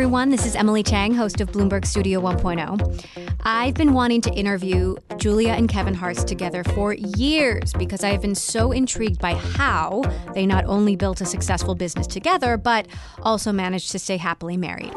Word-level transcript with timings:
everyone. 0.00 0.30
This 0.30 0.46
is 0.46 0.56
Emily 0.56 0.82
Chang, 0.82 1.12
host 1.12 1.42
of 1.42 1.52
Bloomberg 1.52 1.84
Studio 1.84 2.22
1.0. 2.22 3.36
I've 3.42 3.74
been 3.74 3.92
wanting 3.92 4.22
to 4.22 4.32
interview 4.32 4.96
Julia 5.18 5.50
and 5.50 5.68
Kevin 5.68 5.92
Hartz 5.92 6.24
together 6.24 6.64
for 6.64 6.94
years 6.94 7.74
because 7.74 8.02
I 8.02 8.08
have 8.08 8.22
been 8.22 8.34
so 8.34 8.72
intrigued 8.72 9.20
by 9.20 9.34
how 9.34 10.02
they 10.32 10.46
not 10.46 10.64
only 10.64 10.96
built 10.96 11.20
a 11.20 11.26
successful 11.26 11.74
business 11.74 12.06
together, 12.06 12.56
but 12.56 12.86
also 13.20 13.52
managed 13.52 13.90
to 13.92 13.98
stay 13.98 14.16
happily 14.16 14.56
married. 14.56 14.94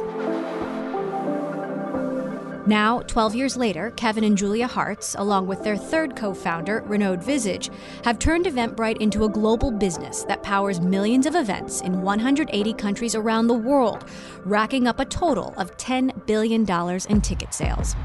Now, 2.65 3.01
12 3.01 3.35
years 3.35 3.57
later, 3.57 3.91
Kevin 3.91 4.23
and 4.23 4.37
Julia 4.37 4.67
Hartz, 4.67 5.15
along 5.19 5.47
with 5.47 5.63
their 5.63 5.75
third 5.75 6.15
co 6.15 6.33
founder, 6.33 6.81
Renaud 6.85 7.17
Visage, 7.17 7.69
have 8.05 8.19
turned 8.19 8.45
Eventbrite 8.45 9.01
into 9.01 9.25
a 9.25 9.29
global 9.29 9.69
business 9.69 10.23
that 10.23 10.43
powers 10.43 10.79
millions 10.79 11.25
of 11.25 11.35
events 11.35 11.81
in 11.81 12.01
180 12.01 12.73
countries 12.75 13.15
around 13.15 13.47
the 13.47 13.53
world, 13.53 14.05
racking 14.45 14.87
up 14.87 15.01
a 15.01 15.05
total 15.05 15.53
of 15.57 15.75
$10 15.75 16.25
billion 16.25 16.65
in 17.09 17.21
ticket 17.21 17.53
sales. 17.53 17.97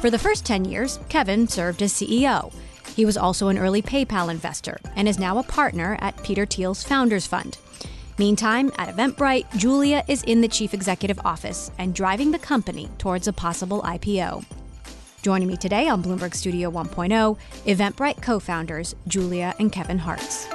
For 0.00 0.08
the 0.08 0.18
first 0.18 0.46
10 0.46 0.64
years, 0.64 0.98
Kevin 1.10 1.46
served 1.46 1.82
as 1.82 1.92
CEO. 1.92 2.50
He 2.96 3.04
was 3.04 3.18
also 3.18 3.48
an 3.48 3.58
early 3.58 3.82
PayPal 3.82 4.30
investor 4.30 4.78
and 4.96 5.06
is 5.06 5.18
now 5.18 5.36
a 5.36 5.42
partner 5.42 5.98
at 6.00 6.22
Peter 6.22 6.46
Thiel's 6.46 6.84
Founders 6.84 7.26
Fund. 7.26 7.58
Meantime, 8.18 8.72
at 8.78 8.88
Eventbrite, 8.88 9.46
Julia 9.56 10.02
is 10.08 10.24
in 10.24 10.40
the 10.40 10.48
chief 10.48 10.74
executive 10.74 11.20
office 11.24 11.70
and 11.78 11.94
driving 11.94 12.32
the 12.32 12.38
company 12.40 12.90
towards 12.98 13.28
a 13.28 13.32
possible 13.32 13.80
IPO. 13.82 14.44
Joining 15.22 15.46
me 15.46 15.56
today 15.56 15.88
on 15.88 16.02
Bloomberg 16.02 16.34
Studio 16.34 16.68
1.0, 16.68 17.38
Eventbrite 17.64 18.20
co 18.20 18.40
founders 18.40 18.96
Julia 19.06 19.54
and 19.60 19.70
Kevin 19.70 19.98
Hartz. 19.98 20.48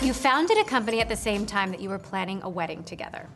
You 0.00 0.14
founded 0.14 0.56
a 0.56 0.64
company 0.64 1.02
at 1.02 1.10
the 1.10 1.16
same 1.16 1.44
time 1.44 1.70
that 1.72 1.80
you 1.80 1.90
were 1.90 1.98
planning 1.98 2.40
a 2.42 2.48
wedding 2.48 2.84
together. 2.84 3.28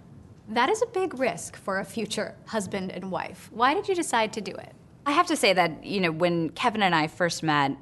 That 0.48 0.70
is 0.70 0.80
a 0.80 0.86
big 0.86 1.19
risk 1.19 1.56
for 1.56 1.80
a 1.80 1.84
future 1.84 2.36
husband 2.46 2.91
and 2.91 3.11
wife. 3.11 3.50
Why 3.52 3.74
did 3.74 3.86
you 3.86 3.94
decide 3.94 4.33
to 4.33 4.41
do 4.41 4.52
it? 4.52 4.72
I 5.06 5.12
have 5.12 5.27
to 5.27 5.36
say 5.36 5.52
that, 5.52 5.84
you 5.84 6.00
know, 6.00 6.10
when 6.10 6.50
Kevin 6.50 6.83
and 6.83 6.94
I 6.94 7.08
first 7.08 7.42
met, 7.42 7.77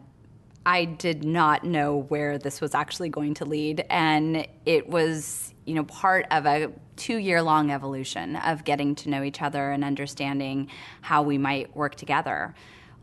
I 0.66 0.84
did 0.84 1.24
not 1.24 1.64
know 1.64 1.98
where 2.08 2.38
this 2.38 2.60
was 2.60 2.74
actually 2.74 3.08
going 3.08 3.34
to 3.34 3.44
lead. 3.44 3.84
And 3.90 4.46
it 4.66 4.88
was, 4.88 5.54
you 5.64 5.74
know, 5.74 5.84
part 5.84 6.26
of 6.30 6.46
a 6.46 6.72
two 6.96 7.16
year 7.16 7.42
long 7.42 7.70
evolution 7.70 8.36
of 8.36 8.64
getting 8.64 8.94
to 8.96 9.08
know 9.08 9.22
each 9.22 9.40
other 9.42 9.70
and 9.70 9.84
understanding 9.84 10.68
how 11.00 11.22
we 11.22 11.38
might 11.38 11.74
work 11.76 11.94
together. 11.94 12.54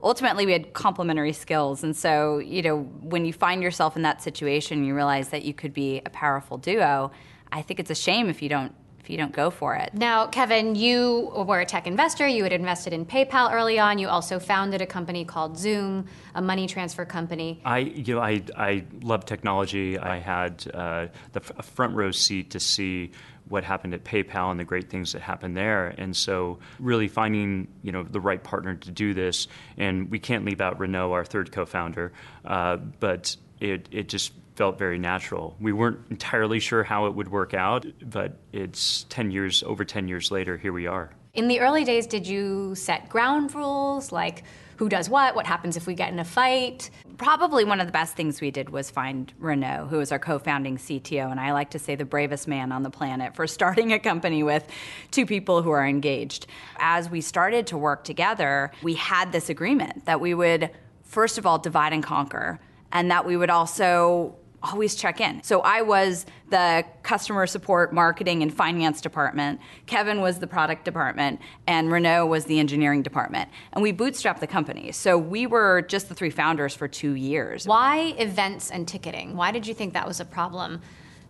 Ultimately, 0.02 0.46
we 0.46 0.54
had 0.54 0.74
complementary 0.74 1.34
skills. 1.34 1.84
And 1.84 1.96
so, 1.96 2.40
you 2.40 2.62
know, 2.62 2.84
when 3.02 3.26
you 3.26 3.34
find 3.34 3.62
yourself 3.62 3.98
in 3.98 4.04
that 4.04 4.22
situation, 4.22 4.86
you 4.86 4.96
realize 4.96 5.30
that 5.30 5.44
you 5.44 5.54
could 5.54 5.74
be 5.74 6.02
a 6.06 6.10
powerful 6.10 6.58
duo. 6.58 7.12
I 7.52 7.62
think 7.62 7.80
it's 7.80 7.90
a 7.90 7.96
shame 7.96 8.30
if 8.30 8.42
you 8.42 8.48
don't 8.48 8.74
you 9.08 9.18
don't 9.18 9.32
go 9.32 9.50
for 9.50 9.76
it. 9.76 9.94
Now, 9.94 10.28
Kevin, 10.28 10.76
you 10.76 11.32
were 11.48 11.60
a 11.60 11.66
tech 11.66 11.88
investor. 11.88 12.28
You 12.28 12.44
had 12.44 12.54
invested 12.54 12.94
in 12.94 13.06
PayPal 13.06 13.52
early 13.52 13.80
on. 13.80 14.00
You 14.00 14.08
also 14.08 14.40
founded 14.40 14.82
a 14.82 14.86
company 14.86 15.26
called 15.26 15.56
Xoom, 15.56 16.06
a 16.36 16.42
money 16.42 16.68
transfer 16.68 17.06
company. 17.06 17.62
I, 17.66 17.80
you 17.80 18.16
know, 18.16 18.22
I, 18.22 18.42
I 18.56 18.86
love 19.02 19.26
technology. 19.26 19.98
I 19.98 20.18
had 20.18 20.70
uh, 20.74 21.08
the 21.34 21.42
f- 21.42 21.66
front 21.66 21.96
row 21.96 22.12
seat 22.12 22.52
to 22.52 22.60
see 22.60 23.12
what 23.48 23.64
happened 23.64 23.94
at 23.94 24.04
PayPal 24.04 24.52
and 24.52 24.60
the 24.60 24.64
great 24.64 24.90
things 24.90 25.14
that 25.14 25.22
happened 25.22 25.58
there. 25.58 25.88
And 25.98 26.16
so, 26.16 26.60
really 26.80 27.08
finding 27.08 27.68
you 27.82 27.92
know 27.92 28.04
the 28.04 28.20
right 28.20 28.44
partner 28.44 28.76
to 28.76 28.92
do 28.92 29.14
this. 29.14 29.48
And 29.78 30.10
we 30.10 30.20
can't 30.20 30.46
leave 30.46 30.62
out 30.62 30.80
Renaud, 30.80 31.12
our 31.12 31.26
third 31.26 31.52
co-founder, 31.52 32.14
uh, 32.46 32.78
but 32.78 33.36
it 33.60 33.90
it 33.92 34.08
just 34.08 34.34
felt 34.60 34.78
very 34.78 35.00
natural. 35.00 35.56
We 35.62 35.72
weren't 35.72 36.00
entirely 36.10 36.60
sure 36.60 36.84
how 36.84 37.06
it 37.06 37.16
would 37.16 37.32
work 37.32 37.54
out, 37.54 37.86
but 38.02 38.34
it's 38.52 39.06
10 39.08 39.32
years, 39.32 39.64
over 39.64 39.86
10 39.86 40.10
years 40.10 40.32
later, 40.32 40.58
here 40.58 40.74
we 40.74 40.86
are. 40.86 41.12
In 41.34 41.48
the 41.48 41.62
early 41.62 41.86
days, 41.86 42.06
did 42.06 42.28
you 42.28 42.76
set 42.76 43.08
ground 43.08 43.56
rules 43.56 44.12
like 44.12 44.44
who 44.76 44.90
does 44.90 45.10
what? 45.10 45.34
What 45.34 45.46
happens 45.46 45.78
if 45.78 45.88
we 45.88 45.94
get 45.94 46.12
in 46.12 46.20
a 46.20 46.26
fight? 46.26 46.90
Probably 47.18 47.64
one 47.64 47.80
of 47.80 47.88
the 47.88 47.94
best 47.94 48.18
things 48.18 48.42
we 48.42 48.52
did 48.52 48.70
was 48.70 48.92
find 48.92 49.32
Renaud, 49.40 49.88
who 49.90 50.02
is 50.02 50.12
our 50.12 50.20
co 50.20 50.38
founding 50.40 50.76
CTO, 50.76 51.32
and 51.32 51.40
I 51.40 51.54
like 51.54 51.70
to 51.70 51.80
say 51.80 51.96
the 51.96 52.04
bravest 52.04 52.46
man 52.46 52.74
on 52.74 52.84
the 52.84 52.90
planet 52.90 53.38
for 53.38 53.48
starting 53.48 53.94
a 53.94 54.00
company 54.00 54.44
with 54.44 54.68
two 55.12 55.26
people 55.26 55.62
who 55.62 55.70
are 55.70 55.88
engaged. 55.88 56.48
As 56.80 57.10
we 57.10 57.22
started 57.22 57.66
to 57.68 57.78
work 57.78 58.04
together, 58.04 58.72
we 58.84 58.96
had 58.96 59.32
this 59.32 59.50
agreement 59.50 60.04
that 60.04 60.20
we 60.20 60.34
would, 60.34 60.70
first 61.04 61.38
of 61.38 61.46
all, 61.46 61.60
divide 61.60 61.94
and 61.94 62.04
conquer, 62.04 62.60
and 62.92 63.10
that 63.10 63.26
we 63.26 63.38
would 63.38 63.50
also 63.50 64.36
always 64.62 64.96
check 64.96 65.22
in. 65.22 65.42
So 65.44 65.62
I 65.62 65.82
was 65.82 66.26
the 66.50 66.84
customer 67.04 67.48
support, 67.48 67.94
marketing, 67.94 68.44
and 68.44 68.54
finance 68.54 69.02
department. 69.02 69.60
Kevin 69.86 70.22
was 70.22 70.40
the 70.40 70.48
product 70.48 70.86
department, 70.86 71.40
and 71.68 71.92
Renaud 71.92 72.28
was 72.28 72.46
the 72.46 72.60
engineering 72.60 73.02
department. 73.02 73.50
And 73.74 73.82
we 73.82 73.94
bootstrapped 73.94 74.40
the 74.40 74.48
company. 74.48 74.92
So 74.92 75.18
we 75.18 75.46
were 75.46 75.82
just 75.84 76.10
the 76.10 76.16
three 76.16 76.30
founders 76.30 76.76
for 76.76 76.88
two 76.88 77.14
years. 77.14 77.66
Why 77.66 78.16
events 78.18 78.72
and 78.72 78.88
ticketing? 78.88 79.36
Why 79.36 79.52
did 79.52 79.68
you 79.68 79.74
think 79.74 79.94
that 79.94 80.08
was 80.08 80.20
a 80.20 80.26
problem 80.26 80.82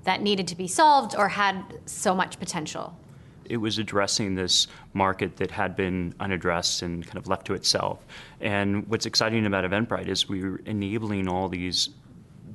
that 0.04 0.22
needed 0.22 0.48
to 0.48 0.56
be 0.56 0.68
solved 0.68 1.16
or 1.16 1.30
had 1.30 1.64
so 1.86 2.16
much 2.16 2.40
potential? 2.40 2.96
it 3.50 3.58
was 3.58 3.80
addressing 3.80 4.36
this 4.36 4.68
market 4.94 5.38
that 5.38 5.52
had 5.52 5.76
been 5.76 6.14
unaddressed 6.20 6.84
and 6.84 7.06
kind 7.06 7.18
of 7.18 7.28
left 7.28 7.48
to 7.48 7.56
itself. 7.56 8.06
And 8.40 8.88
what's 8.88 9.08
exciting 9.08 9.46
about 9.46 9.70
Eventbrite 9.70 10.08
is 10.08 10.30
we 10.30 10.44
are 10.44 10.58
enabling 10.66 11.28
all 11.28 11.50
these 11.50 11.90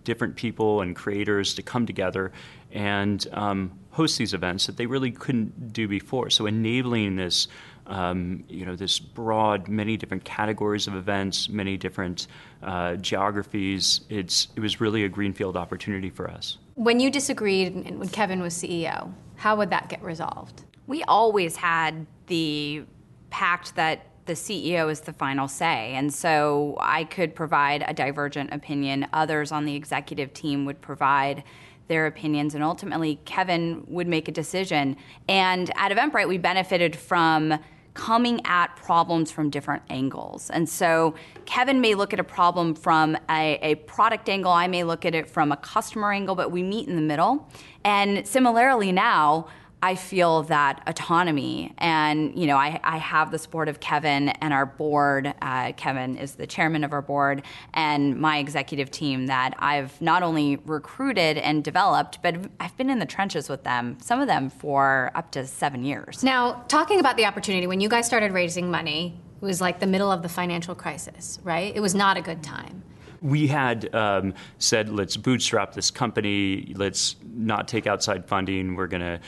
different 0.05 0.37
people 0.37 0.81
and 0.81 0.95
creators 0.95 1.55
to 1.55 1.63
come 1.63 1.87
together 1.87 2.33
and 2.73 3.27
um, 3.33 3.79
host 3.91 4.19
these 4.19 4.35
events 4.35 4.67
that 4.67 4.77
they 4.77 4.87
really 4.87 5.11
couldn't 5.11 5.73
do 5.73 5.89
before. 5.89 6.31
So 6.31 6.47
enabling 6.47 7.17
this, 7.17 7.49
um, 7.87 8.45
you 8.49 8.67
know, 8.67 8.77
this 8.77 8.99
broad, 8.99 9.69
many 9.69 9.97
different 9.97 10.25
categories 10.25 10.87
of 10.87 10.95
events, 10.95 11.49
many 11.49 11.77
different 11.77 12.27
uh, 12.63 12.97
geographies. 12.97 14.01
It's 14.09 14.49
it 14.57 14.61
was 14.61 14.81
really 14.81 15.05
a 15.05 15.09
greenfield 15.09 15.57
opportunity 15.57 16.11
for 16.11 16.29
us. 16.29 16.59
When 16.75 16.99
you 16.99 17.11
disagreed 17.11 17.75
and 17.75 17.99
when 17.99 18.09
Kevin 18.09 18.41
was 18.41 18.55
CEO, 18.55 19.13
how 19.37 19.57
would 19.57 19.71
that 19.71 19.89
get 19.89 20.03
resolved? 20.03 20.65
We 20.87 21.03
always 21.05 21.57
had 21.57 22.07
the 22.27 22.85
pact 23.31 23.77
that 23.77 24.07
the 24.27 24.33
CEO 24.33 24.91
is 24.91 25.01
the 25.01 25.13
final 25.13 25.49
say. 25.49 25.95
And 25.95 26.13
so 26.13 26.77
I 26.81 27.05
could 27.05 27.35
provide 27.35 27.85
a 27.87 27.93
divergent 27.93 28.53
opinion. 28.53 29.07
Others 29.13 29.53
on 29.53 29.65
the 29.65 29.75
executive 29.75 30.33
team 30.33 30.65
would 30.65 30.81
provide 30.81 31.45
their 31.89 32.07
opinions, 32.07 32.55
and 32.55 32.65
ultimately 32.65 33.21
Kevin 33.27 33.85
would 33.89 34.07
make 34.07 34.27
a 34.27 34.33
decision. 34.33 34.97
And 35.29 35.71
at 35.77 35.93
Eventbrite, 35.93 36.29
we 36.29 36.39
benefited 36.39 36.97
from 36.97 37.59
coming 37.93 38.41
at 38.45 38.75
problems 38.75 39.31
from 39.31 39.51
different 39.51 39.83
angles. 39.89 40.51
And 40.51 40.69
so 40.69 41.15
Kevin 41.47 41.81
may 41.81 41.95
look 41.95 42.13
at 42.13 42.19
a 42.19 42.25
problem 42.25 42.75
from 42.75 43.17
a, 43.31 43.59
a, 43.63 43.75
product 43.77 44.29
angle, 44.29 44.51
I 44.51 44.67
may 44.67 44.83
look 44.83 45.05
at 45.05 45.15
it 45.15 45.31
from 45.31 45.53
a 45.53 45.57
customer 45.57 46.13
angle, 46.13 46.35
but 46.35 46.51
we 46.51 46.63
meet 46.63 46.89
in 46.89 46.97
the 46.97 47.03
middle. 47.03 47.49
And 47.85 48.27
similarly 48.27 48.91
now, 48.91 49.47
I 49.85 49.97
feel 49.97 50.45
that 50.45 50.83
autonomy, 50.87 51.75
and 51.77 52.35
you 52.35 52.47
know, 52.47 52.57
I, 52.57 52.81
I 52.83 52.97
have 52.97 53.31
the 53.31 53.39
support 53.39 53.69
of 53.69 53.81
Kevin 53.81 54.31
and 54.31 54.55
our 54.55 54.65
board. 54.65 55.35
Uh, 55.43 55.73
Kevin 55.77 56.17
is 56.17 56.37
the 56.37 56.47
chairman 56.47 56.85
of 56.85 56.95
our 56.95 57.03
board, 57.03 57.43
and 57.75 58.19
my 58.19 58.39
executive 58.39 58.91
team 58.91 59.27
that 59.27 59.55
I've 59.59 60.01
not 60.01 60.23
only 60.23 60.57
recruited 60.65 61.37
and 61.37 61.63
developed, 61.63 62.23
but 62.23 62.35
I've 62.59 62.75
been 62.79 62.89
in 62.89 62.99
the 62.99 63.05
trenches 63.05 63.51
with 63.51 63.63
them. 63.65 63.99
Some 64.01 64.23
of 64.23 64.27
them 64.27 64.49
for 64.49 65.11
up 65.15 65.31
to 65.33 65.47
seven 65.47 65.85
years. 65.85 66.25
Now, 66.25 66.65
talking 66.69 66.99
about 66.99 67.19
the 67.19 67.27
opportunity, 67.27 67.67
when 67.67 67.83
you 67.83 67.91
guys 67.91 68.07
started 68.07 68.33
raising 68.33 68.71
money, 68.71 69.21
it 69.43 69.45
was 69.45 69.61
like 69.61 69.81
the 69.81 69.87
middle 69.87 70.11
of 70.11 70.23
the 70.23 70.31
financial 70.31 70.75
crisis, 70.75 71.41
right? 71.45 71.77
It 71.77 71.81
was 71.81 71.95
not 71.95 72.17
a 72.17 72.23
good 72.23 72.43
time 72.43 72.83
we 73.25 73.47
had 73.47 73.93
um, 73.95 74.35
said, 74.59 74.91
let's 74.91 75.17
bootstrap 75.17 75.73
this 75.73 75.91
company, 75.91 76.75
let's 76.77 77.17
not 77.25 77.67
take 77.67 77.87
outside 77.87 78.29
funding, 78.29 78.75
we're 78.75 78.87
going 78.87 79.01
to 79.01 79.19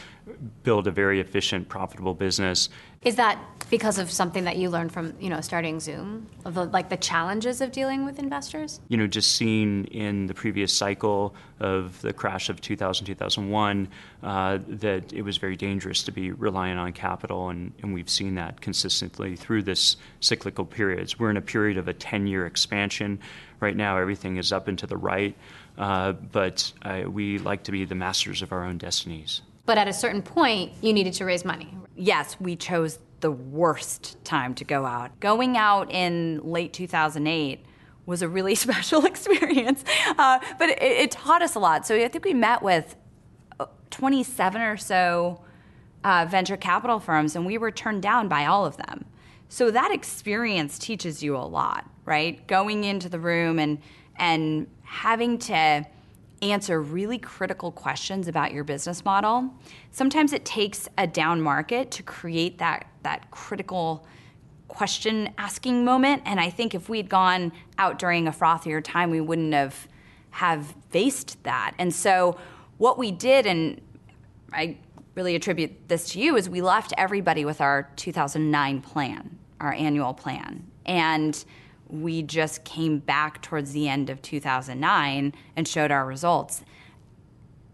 build 0.62 0.86
a 0.86 0.90
very 0.90 1.18
efficient, 1.18 1.66
profitable 1.66 2.12
business. 2.12 2.68
Is 3.02 3.16
that 3.16 3.38
because 3.70 3.98
of 3.98 4.10
something 4.10 4.44
that 4.44 4.56
you 4.56 4.70
learned 4.70 4.92
from 4.92 5.14
you 5.20 5.28
know 5.28 5.40
starting 5.40 5.78
Xoom 5.78 6.24
of 6.44 6.54
the, 6.54 6.64
like 6.64 6.88
the 6.88 6.96
challenges 6.96 7.60
of 7.60 7.72
dealing 7.72 8.04
with 8.04 8.18
investors? 8.18 8.80
You 8.88 8.96
know, 8.96 9.06
just 9.06 9.32
seeing 9.32 9.84
in 9.86 10.26
the 10.26 10.34
previous 10.34 10.72
cycle 10.72 11.34
of 11.60 12.00
the 12.02 12.12
crash 12.12 12.48
of 12.48 12.60
2000 12.60 13.06
2001 13.06 13.88
uh, 14.22 14.58
that 14.68 15.12
it 15.12 15.22
was 15.22 15.36
very 15.36 15.56
dangerous 15.56 16.02
to 16.04 16.12
be 16.12 16.32
relying 16.32 16.78
on 16.78 16.92
capital, 16.92 17.48
and, 17.48 17.72
and 17.82 17.92
we've 17.92 18.10
seen 18.10 18.34
that 18.36 18.60
consistently 18.60 19.36
through 19.36 19.62
this 19.62 19.96
cyclical 20.20 20.64
periods. 20.64 21.18
We're 21.18 21.30
in 21.30 21.36
a 21.36 21.42
period 21.42 21.78
of 21.78 21.88
a 21.88 21.94
10 21.94 22.26
year 22.26 22.46
expansion. 22.46 23.18
Right 23.58 23.76
now, 23.76 23.96
everything 23.96 24.36
is 24.36 24.52
up 24.52 24.68
and 24.68 24.78
to 24.80 24.86
the 24.86 24.98
right, 24.98 25.34
uh, 25.78 26.12
but 26.12 26.72
uh, 26.82 27.02
we 27.08 27.38
like 27.38 27.64
to 27.64 27.72
be 27.72 27.84
the 27.84 27.94
masters 27.94 28.42
of 28.42 28.52
our 28.52 28.64
own 28.64 28.76
destinies. 28.78 29.40
But 29.66 29.78
at 29.78 29.88
a 29.88 29.92
certain 29.92 30.22
point, 30.22 30.72
you 30.80 30.92
needed 30.92 31.12
to 31.14 31.24
raise 31.24 31.44
money. 31.44 31.76
Yes, 31.96 32.36
we 32.40 32.56
chose 32.56 32.98
the 33.20 33.30
worst 33.30 34.22
time 34.24 34.54
to 34.54 34.64
go 34.64 34.86
out. 34.86 35.18
Going 35.20 35.56
out 35.56 35.90
in 35.90 36.40
late 36.44 36.72
2008 36.72 37.64
was 38.06 38.22
a 38.22 38.28
really 38.28 38.54
special 38.66 39.04
experience. 39.04 39.84
Uh, 40.16 40.38
but 40.58 40.70
it, 40.70 40.82
it, 40.82 41.10
taught 41.10 41.42
us 41.42 41.54
a 41.54 41.58
lot. 41.58 41.86
So 41.86 41.96
I 41.96 42.08
think 42.08 42.24
we 42.24 42.34
met 42.34 42.62
with 42.62 42.96
uh, 43.58 43.66
27 43.90 44.62
or 44.62 44.76
so 44.76 45.40
uh, 46.04 46.26
venture 46.28 46.56
capital 46.56 47.00
firms, 47.00 47.34
and 47.34 47.44
we 47.44 47.58
were 47.58 47.72
turned 47.72 48.02
down 48.02 48.28
by 48.28 48.46
all 48.46 48.64
of 48.64 48.76
them. 48.76 49.04
So 49.48 49.70
that 49.70 49.92
experience 49.92 50.78
teaches 50.78 51.22
you 51.22 51.36
a 51.36 51.38
lot, 51.38 51.88
right? 52.04 52.46
Going 52.46 52.84
into 52.84 53.08
the 53.08 53.18
room 53.18 53.58
and 53.58 53.78
and 54.18 54.66
having 54.82 55.38
to 55.38 55.84
answer 56.42 56.80
really 56.80 57.18
critical 57.18 57.72
questions 57.72 58.28
about 58.28 58.52
your 58.52 58.64
business 58.64 59.04
model. 59.04 59.50
Sometimes 59.90 60.32
it 60.32 60.44
takes 60.44 60.88
a 60.98 61.06
down 61.06 61.40
market 61.40 61.90
to 61.92 62.02
create 62.02 62.58
that 62.58 62.86
that 63.02 63.30
critical 63.30 64.06
question 64.68 65.32
asking 65.38 65.84
moment 65.84 66.22
and 66.26 66.40
I 66.40 66.50
think 66.50 66.74
if 66.74 66.88
we'd 66.88 67.08
gone 67.08 67.52
out 67.78 67.98
during 67.98 68.26
a 68.26 68.32
frothier 68.32 68.82
time 68.82 69.10
we 69.10 69.20
wouldn't 69.20 69.54
have 69.54 69.88
have 70.30 70.74
faced 70.90 71.42
that. 71.44 71.72
And 71.78 71.94
so 71.94 72.36
what 72.78 72.98
we 72.98 73.10
did 73.10 73.46
and 73.46 73.80
I 74.52 74.76
really 75.14 75.34
attribute 75.34 75.88
this 75.88 76.10
to 76.10 76.20
you 76.20 76.36
is 76.36 76.50
we 76.50 76.60
left 76.60 76.92
everybody 76.98 77.44
with 77.44 77.60
our 77.62 77.90
2009 77.96 78.82
plan, 78.82 79.38
our 79.60 79.72
annual 79.72 80.12
plan. 80.12 80.70
And 80.84 81.42
we 81.88 82.22
just 82.22 82.64
came 82.64 82.98
back 82.98 83.42
towards 83.42 83.72
the 83.72 83.88
end 83.88 84.10
of 84.10 84.22
2009 84.22 85.34
and 85.56 85.68
showed 85.68 85.90
our 85.90 86.06
results. 86.06 86.64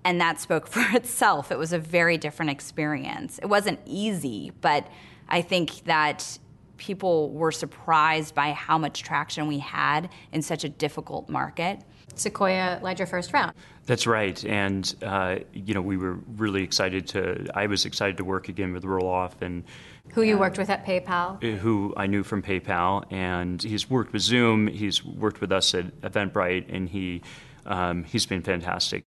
And 0.05 0.21
that 0.21 0.41
spoke 0.41 0.67
for 0.69 0.85
itself. 0.97 1.51
It 1.51 1.59
was 1.59 1.73
a 1.73 1.79
very 1.79 2.19
different 2.19 2.51
experience. 2.51 3.39
It 3.39 3.47
wasn't 3.47 3.81
easy, 3.87 4.53
but 4.61 4.87
I 5.29 5.43
think 5.43 5.85
that 5.85 6.39
people 6.77 7.31
were 7.31 7.53
surprised 7.53 8.35
by 8.35 8.53
how 8.53 8.77
much 8.77 9.03
traction 9.03 9.47
we 9.47 9.59
had 9.59 10.11
in 10.33 10.43
such 10.43 10.65
a 10.65 10.69
difficult 10.69 11.29
market. 11.29 11.81
Sequoia 12.15 12.81
led 12.83 12.99
your 12.99 13.07
first 13.07 13.33
round. 13.33 13.53
That's 13.85 14.07
right, 14.07 14.43
and 14.45 14.95
uh, 15.03 15.39
you 15.53 15.75
know 15.75 15.83
we 15.83 15.97
were 15.97 16.19
really 16.37 16.63
excited 16.63 17.09
to. 17.09 17.49
I 17.55 17.67
was 17.67 17.85
excited 17.85 18.17
to 18.19 18.25
work 18.25 18.49
again 18.49 18.73
with 18.73 18.85
Roelof 18.85 19.43
and 19.43 19.65
who 20.11 20.23
you 20.23 20.39
worked 20.39 20.59
with 20.59 20.71
at 20.71 20.85
PayPal? 20.85 21.43
Uh, 21.43 21.57
who 21.57 21.95
I 21.97 22.07
knew 22.07 22.23
from 22.23 22.43
PayPal, 22.43 23.05
and 23.11 23.63
he's 23.63 23.89
worked 23.91 24.13
with 24.13 24.23
Xoom. 24.23 24.71
He's 24.71 25.05
worked 25.05 25.41
with 25.41 25.53
us 25.53 25.75
at 25.75 26.01
Eventbrite, 26.01 26.73
and 26.73 26.89
he 26.89 27.23
um, 27.67 28.05
he's 28.05 28.27
been 28.27 28.43
fantastic. 28.43 29.05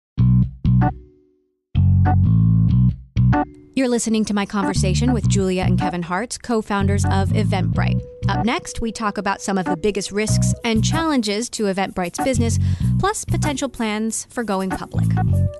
You're 3.79 3.89
listening 3.89 4.25
to 4.25 4.35
my 4.35 4.45
conversation 4.45 5.13
with 5.13 5.29
Julia 5.29 5.63
and 5.63 5.79
Kevin 5.79 6.03
Hartz, 6.03 6.37
co 6.37 6.61
founders 6.61 7.05
of 7.05 7.29
Eventbrite. 7.29 8.05
Up 8.29 8.45
next, 8.45 8.81
we 8.81 8.91
talk 8.91 9.19
about 9.19 9.41
some 9.41 9.57
of 9.57 9.67
the 9.67 9.77
biggest 9.77 10.11
risks 10.11 10.53
and 10.65 10.85
challenges 10.85 11.49
to 11.51 11.63
Eventbrite's 11.67 12.19
business, 12.25 12.59
plus 12.99 13.25
potential 13.25 13.69
plans 13.69 14.27
for 14.31 14.43
going 14.43 14.71
public. 14.71 15.07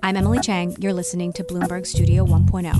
I'm 0.03 0.17
Emily 0.17 0.41
Chang. 0.41 0.75
You're 0.81 0.95
listening 0.95 1.33
to 1.35 1.45
Bloomberg 1.45 1.87
Studio 1.87 2.27
1.0. 2.27 2.75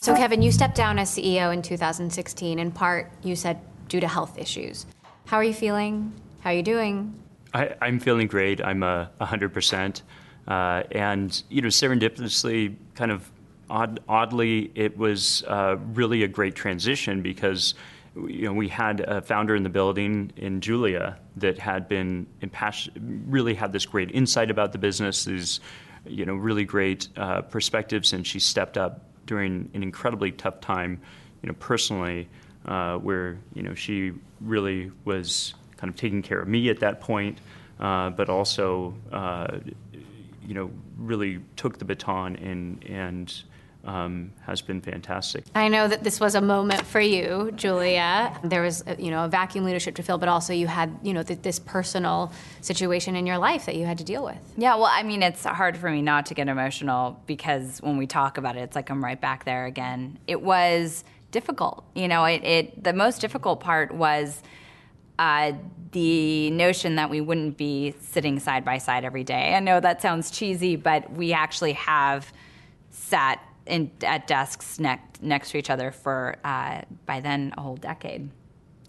So, 0.00 0.14
Kevin, 0.14 0.42
you 0.42 0.52
stepped 0.52 0.76
down 0.76 1.00
as 1.00 1.10
CEO 1.10 1.52
in 1.52 1.60
2016. 1.60 2.60
In 2.60 2.70
part, 2.70 3.10
you 3.24 3.34
said 3.34 3.58
due 3.88 4.00
to 4.00 4.08
health 4.08 4.38
issues. 4.38 4.86
How 5.26 5.36
are 5.36 5.44
you 5.44 5.54
feeling? 5.54 6.12
How 6.40 6.50
are 6.50 6.54
you 6.54 6.62
doing? 6.62 7.14
I, 7.54 7.74
am 7.80 8.00
feeling 8.00 8.26
great. 8.26 8.60
I'm 8.60 8.82
a 8.82 9.10
uh, 9.20 9.26
100%. 9.26 10.02
Uh, 10.46 10.82
and, 10.92 11.42
you 11.48 11.62
know, 11.62 11.68
serendipitously, 11.68 12.76
kind 12.94 13.10
of 13.10 13.30
odd, 13.68 14.00
oddly, 14.08 14.70
it 14.74 14.96
was 14.96 15.42
uh, 15.48 15.76
really 15.92 16.22
a 16.22 16.28
great 16.28 16.54
transition 16.54 17.22
because 17.22 17.74
you 18.16 18.42
know, 18.42 18.52
we 18.52 18.68
had 18.68 19.00
a 19.00 19.20
founder 19.20 19.54
in 19.54 19.62
the 19.62 19.68
building 19.68 20.32
in 20.36 20.60
Julia 20.60 21.18
that 21.36 21.58
had 21.58 21.88
been 21.88 22.26
really 22.98 23.54
had 23.54 23.72
this 23.72 23.84
great 23.84 24.10
insight 24.12 24.50
about 24.50 24.72
the 24.72 24.78
business, 24.78 25.24
these, 25.24 25.60
you 26.06 26.24
know, 26.24 26.34
really 26.34 26.64
great 26.64 27.08
uh, 27.16 27.42
perspectives, 27.42 28.12
and 28.12 28.26
she 28.26 28.38
stepped 28.38 28.78
up 28.78 29.02
during 29.26 29.68
an 29.74 29.82
incredibly 29.82 30.32
tough 30.32 30.60
time, 30.60 31.00
you 31.42 31.48
know, 31.48 31.54
personally, 31.58 32.28
uh, 32.66 32.98
where 32.98 33.38
you 33.54 33.62
know 33.62 33.74
she 33.74 34.12
really 34.40 34.90
was 35.04 35.54
kind 35.76 35.90
of 35.90 35.96
taking 35.96 36.22
care 36.22 36.40
of 36.40 36.48
me 36.48 36.68
at 36.68 36.80
that 36.80 37.00
point, 37.00 37.38
uh, 37.80 38.10
but 38.10 38.28
also, 38.28 38.94
uh, 39.12 39.58
you 40.46 40.54
know, 40.54 40.70
really 40.98 41.40
took 41.56 41.78
the 41.78 41.84
baton 41.84 42.36
and 42.36 42.84
and 42.84 43.42
um, 43.86 44.32
has 44.42 44.60
been 44.60 44.80
fantastic. 44.80 45.44
I 45.54 45.68
know 45.68 45.86
that 45.86 46.02
this 46.02 46.18
was 46.18 46.34
a 46.34 46.40
moment 46.40 46.82
for 46.82 47.00
you, 47.00 47.52
Julia. 47.54 48.36
There 48.42 48.62
was, 48.62 48.82
uh, 48.86 48.96
you 48.98 49.10
know, 49.10 49.24
a 49.24 49.28
vacuum 49.28 49.64
leadership 49.64 49.94
to 49.96 50.02
fill, 50.02 50.18
but 50.18 50.28
also 50.28 50.52
you 50.52 50.66
had, 50.66 50.98
you 51.02 51.14
know, 51.14 51.22
th- 51.22 51.42
this 51.42 51.60
personal 51.60 52.32
situation 52.60 53.14
in 53.14 53.26
your 53.26 53.38
life 53.38 53.66
that 53.66 53.76
you 53.76 53.86
had 53.86 53.98
to 53.98 54.04
deal 54.04 54.24
with. 54.24 54.38
Yeah, 54.56 54.74
well, 54.74 54.90
I 54.90 55.04
mean, 55.04 55.22
it's 55.22 55.44
hard 55.44 55.76
for 55.76 55.88
me 55.88 56.02
not 56.02 56.26
to 56.26 56.34
get 56.34 56.48
emotional 56.48 57.22
because 57.26 57.78
when 57.80 57.96
we 57.96 58.08
talk 58.08 58.38
about 58.38 58.56
it, 58.56 58.60
it's 58.60 58.74
like 58.74 58.90
I'm 58.90 59.04
right 59.04 59.20
back 59.20 59.44
there 59.44 59.66
again. 59.66 60.18
It 60.26 60.42
was 60.42 61.04
difficult. 61.30 61.84
You 61.94 62.08
know, 62.08 62.24
it, 62.24 62.44
it 62.44 62.84
the 62.84 62.92
most 62.92 63.20
difficult 63.20 63.60
part 63.60 63.94
was. 63.94 64.42
Uh, 65.18 65.52
the 65.92 66.50
notion 66.50 66.96
that 66.96 67.08
we 67.08 67.22
wouldn't 67.22 67.56
be 67.56 67.94
sitting 68.02 68.38
side 68.38 68.66
by 68.66 68.76
side 68.76 69.02
every 69.02 69.24
day. 69.24 69.54
I 69.54 69.60
know 69.60 69.80
that 69.80 70.02
sounds 70.02 70.30
cheesy, 70.30 70.76
but 70.76 71.10
we 71.10 71.32
actually 71.32 71.72
have 71.72 72.30
sat 72.90 73.40
in, 73.64 73.90
at 74.02 74.26
desks 74.26 74.78
next 74.78 75.22
next 75.22 75.50
to 75.52 75.58
each 75.58 75.70
other 75.70 75.90
for 75.90 76.36
uh, 76.44 76.82
by 77.06 77.20
then 77.20 77.54
a 77.56 77.62
whole 77.62 77.76
decade. 77.76 78.28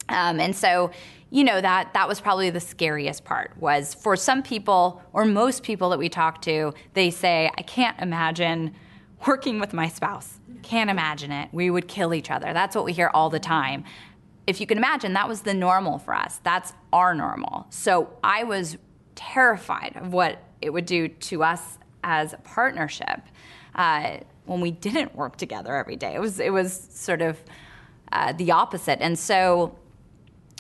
Um, 0.09 0.39
and 0.39 0.55
so, 0.55 0.91
you 1.29 1.43
know 1.43 1.59
that 1.59 1.93
that 1.93 2.07
was 2.07 2.19
probably 2.21 2.49
the 2.49 2.59
scariest 2.59 3.23
part. 3.23 3.51
Was 3.57 3.93
for 3.93 4.15
some 4.15 4.43
people 4.43 5.01
or 5.13 5.25
most 5.25 5.63
people 5.63 5.89
that 5.89 5.99
we 5.99 6.09
talk 6.09 6.41
to, 6.43 6.73
they 6.93 7.09
say, 7.09 7.49
"I 7.57 7.61
can't 7.61 7.99
imagine 7.99 8.73
working 9.25 9.59
with 9.59 9.73
my 9.73 9.87
spouse. 9.87 10.39
Can't 10.63 10.89
imagine 10.89 11.31
it. 11.31 11.49
We 11.51 11.69
would 11.69 11.87
kill 11.87 12.13
each 12.13 12.29
other." 12.29 12.53
That's 12.53 12.75
what 12.75 12.85
we 12.85 12.93
hear 12.93 13.09
all 13.13 13.29
the 13.29 13.39
time. 13.39 13.83
If 14.45 14.61
you 14.61 14.67
can 14.67 14.77
imagine, 14.77 15.13
that 15.13 15.27
was 15.27 15.41
the 15.41 15.53
normal 15.53 15.97
for 15.97 16.13
us. 16.13 16.39
That's 16.43 16.73
our 16.93 17.13
normal. 17.13 17.67
So 17.69 18.13
I 18.23 18.43
was 18.43 18.77
terrified 19.15 19.93
of 19.95 20.13
what 20.13 20.43
it 20.61 20.71
would 20.71 20.85
do 20.85 21.07
to 21.07 21.43
us 21.43 21.79
as 22.03 22.33
a 22.33 22.37
partnership. 22.37 23.21
Uh, 23.75 24.19
when 24.47 24.61
we 24.61 24.71
didn't 24.71 25.15
work 25.15 25.37
together 25.37 25.75
every 25.75 25.95
day. 25.95 26.15
It 26.15 26.19
was 26.19 26.39
it 26.39 26.51
was 26.51 26.73
sort 26.73 27.21
of 27.21 27.39
uh, 28.11 28.33
the 28.33 28.51
opposite, 28.51 28.99
and 29.01 29.19
so 29.19 29.77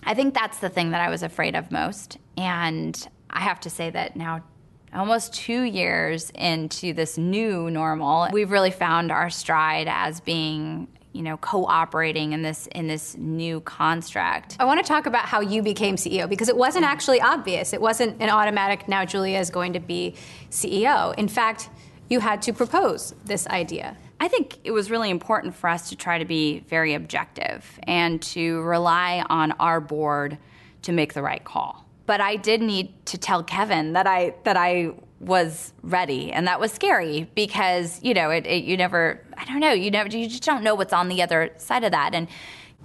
I 0.03 0.13
think 0.13 0.33
that's 0.33 0.59
the 0.59 0.69
thing 0.69 0.91
that 0.91 1.01
I 1.01 1.09
was 1.09 1.23
afraid 1.23 1.55
of 1.55 1.71
most. 1.71 2.17
And 2.37 3.07
I 3.29 3.39
have 3.41 3.59
to 3.61 3.69
say 3.69 3.89
that 3.89 4.15
now. 4.15 4.43
Almost 4.93 5.33
two 5.33 5.63
years 5.63 6.29
into 6.31 6.93
this 6.93 7.17
new 7.17 7.69
normal, 7.69 8.29
we've 8.31 8.51
really 8.51 8.71
found 8.71 9.11
our 9.11 9.29
stride 9.29 9.87
as 9.89 10.21
being 10.21 10.87
you 11.11 11.23
know 11.23 11.37
cooperating 11.37 12.33
in 12.33 12.41
this 12.41 12.67
in 12.67 12.87
this 12.87 13.17
new 13.17 13.59
construct. 13.61 14.55
I 14.59 14.65
want 14.65 14.79
to 14.79 14.87
talk 14.87 15.05
about 15.05 15.25
how 15.25 15.41
you 15.41 15.61
became 15.61 15.95
CEO 15.95 16.29
because 16.29 16.47
it 16.47 16.55
wasn't 16.55 16.85
actually 16.85 17.19
obvious. 17.19 17.73
It 17.73 17.81
wasn't 17.81 18.21
an 18.21 18.29
automatic 18.29 18.87
now 18.87 19.03
Julia 19.03 19.39
is 19.39 19.49
going 19.49 19.73
to 19.73 19.79
be 19.79 20.15
CEO. 20.51 21.13
In 21.15 21.27
fact, 21.27 21.69
you 22.09 22.19
had 22.19 22.41
to 22.43 22.53
propose 22.53 23.13
this 23.25 23.45
idea. 23.47 23.97
I 24.19 24.27
think 24.27 24.59
it 24.63 24.71
was 24.71 24.89
really 24.89 25.09
important 25.09 25.53
for 25.53 25.69
us 25.69 25.89
to 25.89 25.95
try 25.95 26.17
to 26.17 26.25
be 26.25 26.59
very 26.67 26.93
objective 26.93 27.79
and 27.83 28.21
to 28.33 28.61
rely 28.61 29.23
on 29.29 29.51
our 29.53 29.81
board 29.81 30.37
to 30.83 30.91
make 30.91 31.13
the 31.13 31.21
right 31.21 31.43
call. 31.43 31.86
But 32.07 32.21
I 32.21 32.37
did 32.37 32.61
need 32.61 33.05
to 33.07 33.17
tell 33.17 33.43
Kevin 33.43 33.93
that 33.93 34.07
I 34.07 34.33
that 34.43 34.57
I 34.57 34.93
was 35.19 35.73
ready, 35.83 36.31
and 36.31 36.47
that 36.47 36.59
was 36.59 36.71
scary 36.71 37.29
because 37.35 38.01
you 38.01 38.15
know 38.15 38.31
it, 38.31 38.47
it 38.47 38.63
you 38.63 38.77
never 38.77 39.21
I 39.37 39.45
don't 39.45 39.59
know 39.59 39.73
you 39.73 39.91
never 39.91 40.09
you 40.09 40.27
just 40.27 40.43
don't 40.43 40.63
know 40.63 40.73
what's 40.73 40.93
on 40.93 41.09
the 41.09 41.21
other 41.21 41.51
side 41.57 41.83
of 41.83 41.91
that. 41.91 42.15
And 42.15 42.27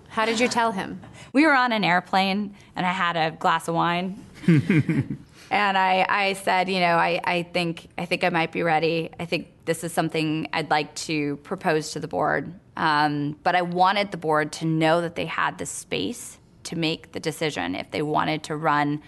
how 0.09 0.27
did 0.27 0.39
you 0.39 0.49
tell 0.49 0.73
him? 0.73 1.01
We 1.35 1.47
were 1.47 1.55
on 1.55 1.73
an 1.73 1.83
airplane, 1.83 2.55
and 2.77 2.85
I 2.85 2.93
had 2.93 3.17
a 3.17 3.35
glass 3.35 3.67
of 3.67 3.75
wine. 3.75 4.23
and 4.47 5.19
I, 5.51 6.05
I 6.07 6.33
said, 6.35 6.69
you 6.69 6.79
know, 6.79 6.97
I, 6.97 7.19
I 7.25 7.43
think 7.45 7.89
I 7.97 8.05
think 8.05 8.23
I 8.23 8.29
might 8.29 8.53
be 8.53 8.63
ready. 8.63 9.09
I 9.19 9.25
think 9.25 9.49
this 9.65 9.83
is 9.83 9.93
something 9.93 10.47
I'd 10.53 10.69
like 10.69 10.95
to 11.07 11.37
propose 11.39 11.93
to 11.93 12.01
the 12.01 12.09
board. 12.09 12.53
Um, 12.77 13.39
but 13.43 13.55
I 13.55 13.63
wanted 13.63 14.11
the 14.11 14.19
board 14.19 14.53
to 14.53 14.67
know 14.67 15.01
that 15.01 15.15
they 15.15 15.25
had 15.25 15.57
the 15.57 15.65
space 15.65 16.37
to 16.73 16.79
make 16.79 17.13
the 17.13 17.21
decision 17.21 17.75
if 17.75 17.91
they 17.91 18.01
wanted 18.01 18.43
to 18.45 18.57
run 18.57 19.03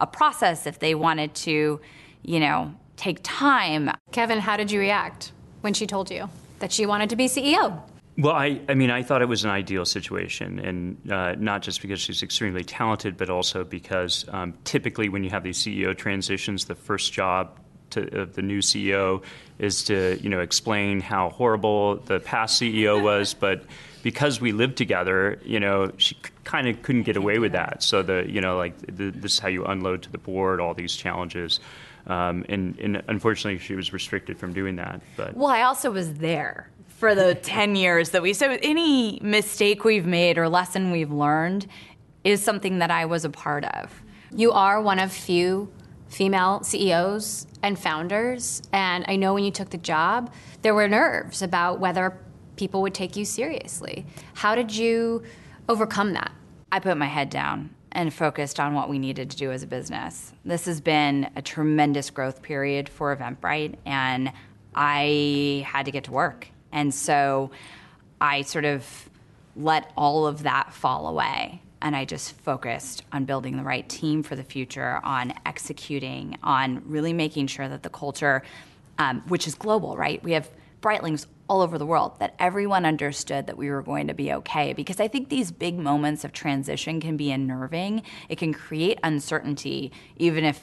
a 0.00 0.06
process, 0.06 0.66
if 0.66 0.78
they 0.78 0.94
wanted 0.94 1.34
to, 1.34 1.78
you 2.22 2.40
know, 2.40 2.74
take 2.96 3.18
time. 3.22 3.90
Kevin, 4.10 4.38
how 4.38 4.56
did 4.56 4.70
you 4.70 4.80
react 4.80 5.32
when 5.60 5.74
she 5.74 5.86
told 5.86 6.10
you 6.10 6.30
that 6.60 6.72
she 6.72 6.86
wanted 6.86 7.10
to 7.10 7.16
be 7.16 7.26
CEO? 7.26 7.78
Well, 8.16 8.34
I, 8.34 8.58
I 8.70 8.74
mean, 8.74 8.90
I 8.90 9.02
thought 9.02 9.20
it 9.20 9.28
was 9.28 9.44
an 9.44 9.50
ideal 9.50 9.84
situation, 9.84 10.58
and 10.60 11.12
uh, 11.12 11.34
not 11.38 11.60
just 11.60 11.82
because 11.82 12.00
she's 12.00 12.22
extremely 12.22 12.64
talented, 12.64 13.18
but 13.18 13.28
also 13.28 13.64
because 13.64 14.24
um, 14.30 14.54
typically 14.64 15.10
when 15.10 15.22
you 15.22 15.30
have 15.30 15.42
these 15.42 15.58
CEO 15.58 15.94
transitions, 15.96 16.64
the 16.64 16.74
first 16.74 17.12
job 17.12 17.58
to, 17.90 18.22
of 18.22 18.34
the 18.34 18.42
new 18.42 18.60
CEO 18.60 19.22
is 19.58 19.84
to 19.84 20.18
you 20.22 20.30
know 20.30 20.40
explain 20.40 21.00
how 21.00 21.30
horrible 21.30 21.96
the 21.96 22.20
past 22.20 22.60
CEO 22.60 23.02
was, 23.02 23.34
but 23.46 23.64
because 24.02 24.40
we 24.40 24.52
lived 24.52 24.76
together, 24.76 25.38
you 25.44 25.60
know, 25.60 25.92
she 25.98 26.16
kind 26.50 26.66
of 26.66 26.82
couldn't 26.82 27.04
get 27.04 27.16
away 27.16 27.38
with 27.38 27.52
that. 27.52 27.80
So 27.80 28.02
the 28.02 28.24
you 28.28 28.40
know 28.40 28.56
like 28.56 28.76
the, 28.96 29.10
this 29.10 29.34
is 29.34 29.38
how 29.38 29.48
you 29.48 29.64
unload 29.64 30.02
to 30.02 30.10
the 30.10 30.18
board 30.18 30.60
all 30.60 30.74
these 30.74 30.96
challenges. 30.96 31.60
Um, 32.06 32.44
and, 32.48 32.76
and 32.80 33.02
unfortunately, 33.08 33.58
she 33.58 33.76
was 33.76 33.92
restricted 33.92 34.36
from 34.38 34.52
doing 34.52 34.76
that. 34.76 35.00
But 35.16 35.36
well, 35.36 35.50
I 35.50 35.62
also 35.62 35.90
was 35.92 36.14
there 36.14 36.68
for 36.88 37.14
the 37.14 37.34
10 37.42 37.76
years 37.76 38.10
that 38.10 38.22
we 38.22 38.32
so 38.32 38.58
any 38.62 39.20
mistake 39.22 39.84
we've 39.84 40.06
made 40.06 40.38
or 40.38 40.48
lesson 40.48 40.90
we've 40.90 41.12
learned 41.12 41.68
is 42.24 42.42
something 42.42 42.80
that 42.80 42.90
I 42.90 43.04
was 43.04 43.24
a 43.24 43.30
part 43.30 43.64
of. 43.64 44.02
You 44.34 44.50
are 44.52 44.82
one 44.82 44.98
of 44.98 45.12
few 45.12 45.72
female 46.08 46.64
CEOs 46.64 47.46
and 47.62 47.78
founders, 47.78 48.62
and 48.72 49.04
I 49.06 49.14
know 49.14 49.34
when 49.34 49.44
you 49.44 49.52
took 49.52 49.70
the 49.70 49.78
job, 49.78 50.32
there 50.62 50.74
were 50.74 50.88
nerves 50.88 51.42
about 51.42 51.78
whether 51.78 52.18
people 52.56 52.82
would 52.82 52.94
take 52.94 53.14
you 53.14 53.24
seriously. 53.24 54.04
How 54.34 54.56
did 54.56 54.74
you 54.74 55.22
overcome 55.68 56.12
that? 56.14 56.32
I 56.72 56.78
put 56.78 56.96
my 56.96 57.06
head 57.06 57.30
down 57.30 57.70
and 57.92 58.14
focused 58.14 58.60
on 58.60 58.74
what 58.74 58.88
we 58.88 58.98
needed 58.98 59.30
to 59.30 59.36
do 59.36 59.50
as 59.50 59.62
a 59.62 59.66
business. 59.66 60.32
This 60.44 60.66
has 60.66 60.80
been 60.80 61.28
a 61.34 61.42
tremendous 61.42 62.10
growth 62.10 62.42
period 62.42 62.88
for 62.88 63.14
Eventbrite, 63.14 63.76
and 63.84 64.32
I 64.74 65.66
had 65.66 65.86
to 65.86 65.90
get 65.90 66.04
to 66.04 66.12
work. 66.12 66.48
And 66.70 66.94
so 66.94 67.50
I 68.20 68.42
sort 68.42 68.64
of 68.64 69.10
let 69.56 69.92
all 69.96 70.26
of 70.26 70.44
that 70.44 70.72
fall 70.72 71.08
away. 71.08 71.60
And 71.82 71.96
I 71.96 72.04
just 72.04 72.32
focused 72.32 73.02
on 73.10 73.24
building 73.24 73.56
the 73.56 73.64
right 73.64 73.88
team 73.88 74.22
for 74.22 74.36
the 74.36 74.44
future, 74.44 75.00
on 75.02 75.32
executing, 75.46 76.38
on 76.42 76.82
really 76.86 77.12
making 77.12 77.48
sure 77.48 77.68
that 77.68 77.82
the 77.82 77.90
culture, 77.90 78.42
um, 78.98 79.22
which 79.22 79.48
is 79.48 79.54
global, 79.54 79.96
right? 79.96 80.22
We 80.22 80.32
have 80.32 80.48
Britelings 80.82 81.26
all 81.50 81.62
over 81.62 81.78
the 81.78 81.84
world, 81.84 82.12
that 82.20 82.32
everyone 82.38 82.86
understood 82.86 83.48
that 83.48 83.58
we 83.58 83.68
were 83.68 83.82
going 83.82 84.06
to 84.06 84.14
be 84.14 84.32
okay. 84.32 84.72
Because 84.72 85.00
I 85.00 85.08
think 85.08 85.30
these 85.30 85.50
big 85.50 85.76
moments 85.76 86.24
of 86.24 86.32
transition 86.32 87.00
can 87.00 87.16
be 87.16 87.32
unnerving. 87.32 88.02
It 88.28 88.38
can 88.38 88.54
create 88.54 89.00
uncertainty, 89.02 89.90
even 90.16 90.44
if 90.44 90.62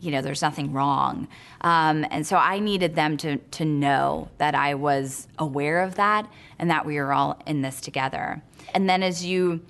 you 0.00 0.12
know, 0.12 0.20
there's 0.20 0.42
nothing 0.42 0.72
wrong. 0.72 1.26
Um, 1.62 2.06
and 2.10 2.24
so 2.24 2.36
I 2.36 2.60
needed 2.60 2.94
them 2.94 3.16
to, 3.16 3.38
to 3.38 3.64
know 3.64 4.28
that 4.38 4.54
I 4.54 4.74
was 4.74 5.26
aware 5.38 5.82
of 5.82 5.96
that 5.96 6.30
and 6.58 6.70
that 6.70 6.86
we 6.86 6.96
were 6.96 7.12
all 7.12 7.42
in 7.46 7.62
this 7.62 7.80
together. 7.80 8.40
And 8.74 8.88
then 8.88 9.02
as 9.02 9.24
you 9.24 9.60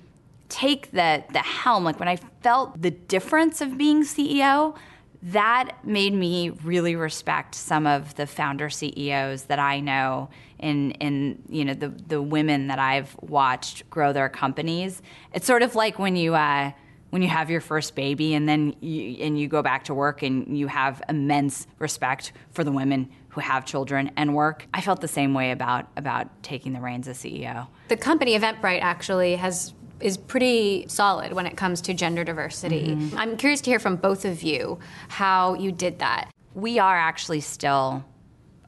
take 0.49 0.91
the, 0.91 1.23
the 1.31 1.39
helm, 1.39 1.83
like 1.83 1.99
when 1.99 2.09
I 2.09 2.17
felt 2.43 2.79
the 2.79 2.91
difference 2.91 3.59
of 3.59 3.75
being 3.75 4.03
CEO, 4.03 4.75
that 5.21 5.83
made 5.83 6.13
me 6.13 6.49
really 6.63 6.95
respect 6.95 7.55
some 7.55 7.85
of 7.85 8.15
the 8.15 8.27
founder 8.27 8.69
CEOs 8.69 9.43
that 9.45 9.59
I 9.59 9.79
know 9.79 10.29
in 10.59 10.91
in 10.91 11.41
you 11.49 11.65
know 11.65 11.73
the 11.73 11.89
the 11.89 12.21
women 12.21 12.67
that 12.67 12.79
I've 12.79 13.15
watched 13.21 13.89
grow 13.89 14.13
their 14.13 14.29
companies. 14.29 15.01
It's 15.33 15.45
sort 15.45 15.61
of 15.61 15.75
like 15.75 15.99
when 15.99 16.15
you 16.15 16.35
uh, 16.35 16.71
when 17.09 17.21
you 17.21 17.27
have 17.27 17.49
your 17.49 17.61
first 17.61 17.95
baby 17.95 18.33
and 18.33 18.47
then 18.47 18.75
you, 18.81 19.17
and 19.23 19.39
you 19.39 19.47
go 19.47 19.61
back 19.61 19.85
to 19.85 19.93
work 19.93 20.21
and 20.21 20.57
you 20.57 20.67
have 20.67 21.01
immense 21.09 21.67
respect 21.79 22.33
for 22.51 22.63
the 22.63 22.71
women 22.71 23.09
who 23.29 23.41
have 23.41 23.65
children 23.65 24.11
and 24.15 24.35
work. 24.35 24.67
I 24.73 24.81
felt 24.81 25.01
the 25.01 25.07
same 25.07 25.33
way 25.33 25.51
about 25.51 25.87
about 25.97 26.43
taking 26.43 26.73
the 26.73 26.81
reins 26.81 27.07
as 27.07 27.17
CEO. 27.17 27.67
The 27.87 27.97
company 27.97 28.37
Eventbrite 28.37 28.81
actually 28.81 29.35
has 29.35 29.73
is 29.99 30.17
pretty 30.17 30.85
solid 30.87 31.33
when 31.33 31.45
it 31.45 31.57
comes 31.57 31.81
to 31.81 31.93
gender 31.93 32.23
diversity. 32.23 32.95
Mm-hmm. 32.95 33.17
I'm 33.17 33.37
curious 33.37 33.61
to 33.61 33.69
hear 33.69 33.79
from 33.79 33.97
both 33.97 34.23
of 34.25 34.43
you 34.43 34.79
how 35.09 35.55
you 35.55 35.71
did 35.71 35.99
that. 35.99 36.31
We 36.53 36.79
are 36.79 36.95
actually 36.95 37.41
still 37.41 38.05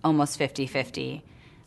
almost 0.04 0.38
50-50. 0.38 1.22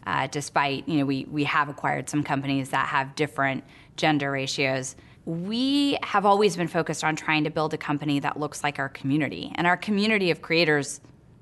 Uh, 0.07 0.27
despite, 0.27 0.89
you 0.89 0.99
know, 0.99 1.07
we, 1.07 1.27
we 1.31 1.45
have 1.45 1.69
acquired 1.69 2.09
some 2.09 2.23
companies 2.23 2.71
that 2.71 2.89
have 2.89 3.15
different 3.15 3.65
gender 3.97 4.31
ratios 4.31 4.97
we 5.27 5.97
have 6.03 6.27
always 6.27 6.57
been 6.57 6.69
focused 6.69 7.03
on 7.03 7.17
trying 7.17 7.45
to 7.45 7.51
build 7.51 7.73
a 7.73 7.79
company 7.79 8.19
that 8.21 8.39
looks 8.39 8.63
like 8.63 8.79
our 8.79 8.91
community. 8.91 9.53
And 9.55 9.67
our 9.67 9.77
community 9.77 10.31
of 10.31 10.43
creators 10.43 11.01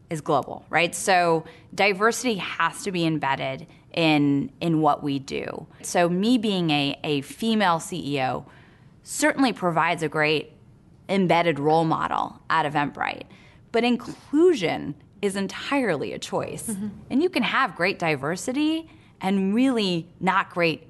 is 0.09 0.21
global, 0.21 0.65
right? 0.71 0.95
So 0.95 1.45
diversity 1.75 2.37
has 2.37 2.85
to 2.85 2.93
be 2.93 3.05
embedded 3.05 3.67
in 3.93 4.51
in 4.61 4.81
what 4.81 5.03
we 5.03 5.19
do. 5.19 5.67
So 5.83 6.09
me 6.09 6.39
being 6.39 6.71
a, 6.71 6.99
a 7.03 7.21
female 7.23 7.79
CEO 7.79 8.45
certainly 9.03 9.53
provides 9.53 10.03
a 10.03 10.09
great 10.09 10.53
embedded 11.09 11.59
role 11.59 11.85
model 11.85 12.41
at 12.49 12.71
Eventbrite. 12.71 13.25
But 13.73 13.85
inclusion 13.85 14.95
is 15.23 15.37
entirely 15.37 16.13
a 16.13 16.19
choice. 16.19 16.69
Mm-hmm. 16.69 16.89
And 17.11 17.23
you 17.23 17.31
can 17.31 17.45
have 17.45 17.77
great 17.77 17.99
diversity 17.99 18.91
and 19.21 19.55
really 19.55 20.09
not 20.21 20.51
great 20.51 20.89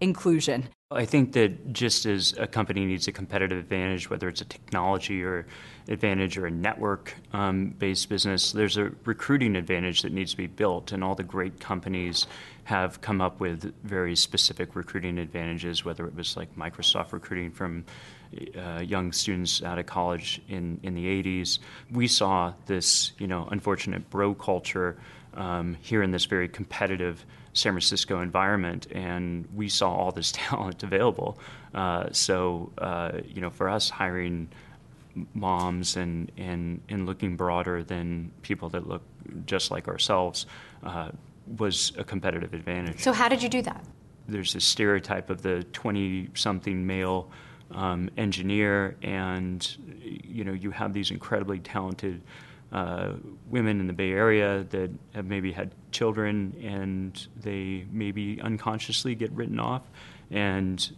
inclusion. 0.00 0.68
I 0.90 1.06
think 1.06 1.32
that 1.32 1.72
just 1.72 2.06
as 2.06 2.34
a 2.38 2.46
company 2.46 2.84
needs 2.84 3.08
a 3.08 3.12
competitive 3.12 3.58
advantage, 3.58 4.10
whether 4.10 4.28
it's 4.28 4.40
a 4.40 4.44
technology 4.44 5.22
or 5.22 5.46
advantage 5.88 6.38
or 6.38 6.46
a 6.46 6.50
network 6.50 7.14
um, 7.32 7.74
based 7.78 8.08
business, 8.08 8.52
there's 8.52 8.76
a 8.76 8.92
recruiting 9.04 9.56
advantage 9.56 10.02
that 10.02 10.12
needs 10.12 10.30
to 10.32 10.36
be 10.36 10.46
built. 10.46 10.92
And 10.92 11.02
all 11.02 11.14
the 11.14 11.24
great 11.24 11.58
companies 11.58 12.26
have 12.64 13.00
come 13.00 13.20
up 13.20 13.40
with 13.40 13.74
very 13.82 14.14
specific 14.14 14.76
recruiting 14.76 15.18
advantages, 15.18 15.84
whether 15.84 16.06
it 16.06 16.14
was 16.14 16.36
like 16.36 16.54
Microsoft 16.56 17.12
recruiting 17.12 17.50
from 17.50 17.84
uh, 18.56 18.80
young 18.80 19.12
students 19.12 19.62
out 19.62 19.78
of 19.78 19.86
college 19.86 20.40
in, 20.48 20.78
in 20.82 20.94
the 20.94 21.22
80s. 21.22 21.58
We 21.90 22.08
saw 22.08 22.52
this, 22.66 23.12
you 23.18 23.26
know, 23.26 23.48
unfortunate 23.50 24.08
bro 24.10 24.34
culture 24.34 24.96
um, 25.34 25.76
here 25.80 26.02
in 26.02 26.10
this 26.10 26.24
very 26.24 26.48
competitive 26.48 27.24
San 27.52 27.72
Francisco 27.72 28.20
environment, 28.20 28.88
and 28.92 29.46
we 29.54 29.68
saw 29.68 29.94
all 29.94 30.12
this 30.12 30.32
talent 30.34 30.82
available. 30.82 31.38
Uh, 31.72 32.08
so, 32.12 32.72
uh, 32.78 33.12
you 33.26 33.40
know, 33.40 33.50
for 33.50 33.68
us, 33.68 33.88
hiring 33.88 34.48
moms 35.32 35.96
and, 35.96 36.30
and, 36.36 36.80
and 36.88 37.06
looking 37.06 37.36
broader 37.36 37.84
than 37.84 38.32
people 38.42 38.68
that 38.68 38.88
look 38.88 39.02
just 39.46 39.70
like 39.70 39.86
ourselves 39.86 40.46
uh, 40.82 41.10
was 41.58 41.92
a 41.96 42.04
competitive 42.04 42.52
advantage. 42.54 43.00
So, 43.00 43.12
how 43.12 43.28
did 43.28 43.42
you 43.42 43.48
do 43.48 43.62
that? 43.62 43.84
There's 44.26 44.54
a 44.54 44.60
stereotype 44.60 45.30
of 45.30 45.42
the 45.42 45.64
20 45.72 46.30
something 46.34 46.86
male 46.86 47.30
um, 47.70 48.10
engineer, 48.16 48.96
and 49.02 49.76
you 50.02 50.44
know, 50.44 50.52
you 50.52 50.70
have 50.70 50.92
these 50.92 51.10
incredibly 51.10 51.58
talented 51.58 52.22
uh, 52.72 53.12
women 53.48 53.78
in 53.80 53.86
the 53.86 53.92
Bay 53.92 54.10
Area 54.10 54.64
that 54.70 54.90
have 55.14 55.26
maybe 55.26 55.52
had 55.52 55.70
children 55.92 56.54
and 56.62 57.28
they 57.40 57.86
maybe 57.92 58.40
unconsciously 58.40 59.14
get 59.14 59.30
written 59.32 59.60
off. 59.60 59.82
And, 60.30 60.90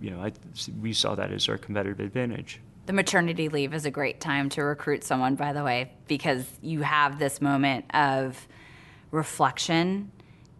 you 0.00 0.10
know, 0.10 0.22
I, 0.22 0.32
we 0.80 0.92
saw 0.92 1.16
that 1.16 1.32
as 1.32 1.48
our 1.48 1.58
competitive 1.58 1.98
advantage. 1.98 2.60
The 2.86 2.92
maternity 2.92 3.48
leave 3.48 3.74
is 3.74 3.84
a 3.84 3.90
great 3.90 4.20
time 4.20 4.48
to 4.50 4.62
recruit 4.62 5.02
someone, 5.02 5.34
by 5.34 5.52
the 5.52 5.64
way, 5.64 5.90
because 6.06 6.46
you 6.62 6.82
have 6.82 7.18
this 7.18 7.40
moment 7.40 7.86
of 7.94 8.46
reflection 9.10 10.12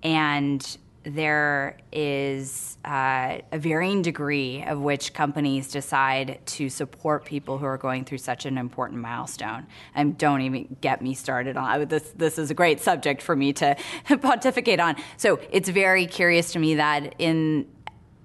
and 0.02 0.76
there 1.04 1.76
is 1.92 2.78
uh, 2.84 3.38
a 3.52 3.58
varying 3.58 4.02
degree 4.02 4.64
of 4.64 4.80
which 4.80 5.12
companies 5.12 5.68
decide 5.68 6.40
to 6.46 6.70
support 6.70 7.24
people 7.24 7.58
who 7.58 7.66
are 7.66 7.76
going 7.76 8.04
through 8.04 8.18
such 8.18 8.46
an 8.46 8.56
important 8.56 9.00
milestone. 9.00 9.66
And 9.94 10.16
don't 10.16 10.40
even 10.40 10.76
get 10.80 11.02
me 11.02 11.14
started 11.14 11.56
on 11.56 11.86
this. 11.88 12.10
This 12.16 12.38
is 12.38 12.50
a 12.50 12.54
great 12.54 12.80
subject 12.80 13.20
for 13.20 13.36
me 13.36 13.52
to 13.54 13.76
pontificate 14.22 14.80
on. 14.80 14.96
So 15.18 15.38
it's 15.52 15.68
very 15.68 16.06
curious 16.06 16.52
to 16.52 16.58
me 16.58 16.76
that 16.76 17.14
in, 17.18 17.66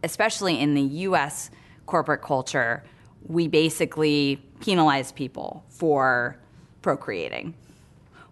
especially 0.04 0.60
in 0.60 0.74
the 0.74 0.82
U.S. 0.82 1.52
corporate 1.86 2.22
culture, 2.22 2.84
we 3.28 3.48
basically 3.50 4.42
penalize 4.62 5.12
people 5.12 5.66
for 5.70 6.40
procreating 6.82 7.54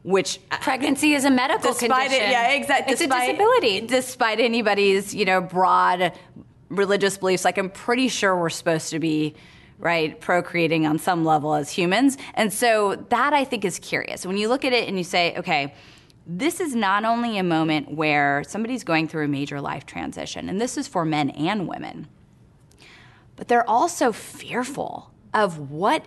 which 0.04 0.40
uh, 0.52 0.58
pregnancy 0.62 1.14
is 1.14 1.26
a 1.26 1.30
medical 1.30 1.74
despite 1.74 2.10
condition. 2.10 2.30
It, 2.30 2.32
yeah, 2.32 2.52
exactly. 2.52 2.94
It's 2.94 3.02
despite, 3.02 3.30
a 3.30 3.32
disability. 3.34 3.82
Despite 3.82 4.40
anybody's, 4.40 5.14
you 5.14 5.26
know, 5.26 5.42
broad 5.42 6.14
religious 6.70 7.18
beliefs, 7.18 7.46
like 7.46 7.58
I'm 7.58 7.70
pretty 7.70 8.08
sure 8.08 8.36
we're 8.38 8.50
supposed 8.50 8.90
to 8.92 9.00
be 9.00 9.36
right 9.80 10.20
procreating 10.20 10.88
on 10.88 10.98
some 10.98 11.24
level 11.24 11.54
as 11.54 11.70
humans. 11.70 12.18
And 12.34 12.52
so 12.52 12.96
that 13.10 13.34
I 13.34 13.44
think 13.44 13.64
is 13.64 13.80
curious. 13.80 14.26
When 14.26 14.38
you 14.38 14.50
look 14.50 14.66
at 14.66 14.74
it 14.74 14.88
and 14.88 14.98
you 14.98 15.04
say, 15.04 15.36
okay, 15.38 15.74
this 16.26 16.60
is 16.60 16.76
not 16.76 17.06
only 17.06 17.38
a 17.38 17.44
moment 17.44 17.92
where 17.92 18.44
somebody's 18.46 18.84
going 18.84 19.08
through 19.08 19.26
a 19.26 19.28
major 19.30 19.62
life 19.62 19.86
transition, 19.86 20.50
and 20.50 20.60
this 20.60 20.78
is 20.78 20.88
for 20.88 21.06
men 21.06 21.30
and 21.32 21.68
women, 21.68 22.08
but 23.36 23.48
they're 23.48 23.70
also 23.70 24.12
fearful 24.12 25.12
of 25.34 25.72
what 25.72 26.06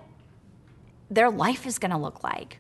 their 1.11 1.30
life 1.30 1.66
is 1.66 1.78
going 1.78 1.90
to 1.90 1.97
look 1.97 2.23
like 2.23 2.59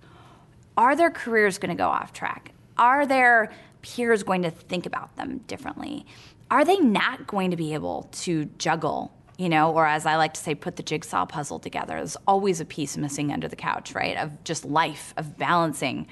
are 0.80 0.96
their 0.96 1.10
careers 1.10 1.58
going 1.58 1.68
to 1.68 1.74
go 1.74 1.88
off 1.88 2.14
track? 2.14 2.52
Are 2.78 3.04
their 3.04 3.52
peers 3.82 4.22
going 4.22 4.40
to 4.42 4.50
think 4.50 4.86
about 4.86 5.14
them 5.16 5.42
differently? 5.46 6.06
Are 6.50 6.64
they 6.64 6.78
not 6.78 7.26
going 7.26 7.50
to 7.50 7.56
be 7.56 7.74
able 7.74 8.08
to 8.12 8.46
juggle, 8.56 9.12
you 9.36 9.50
know, 9.50 9.74
or 9.74 9.86
as 9.86 10.06
I 10.06 10.16
like 10.16 10.32
to 10.32 10.40
say, 10.40 10.54
put 10.54 10.76
the 10.76 10.82
jigsaw 10.82 11.26
puzzle 11.26 11.58
together? 11.58 11.96
There's 11.96 12.16
always 12.26 12.62
a 12.62 12.64
piece 12.64 12.96
missing 12.96 13.30
under 13.30 13.46
the 13.46 13.56
couch, 13.56 13.94
right? 13.94 14.16
Of 14.16 14.42
just 14.42 14.64
life, 14.64 15.12
of 15.18 15.36
balancing 15.36 16.06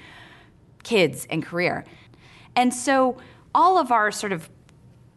kids 0.83 1.25
and 1.31 1.43
career. 1.43 1.83
And 2.55 2.71
so 2.71 3.17
all 3.55 3.79
of 3.79 3.91
our 3.91 4.11
sort 4.11 4.33
of 4.33 4.51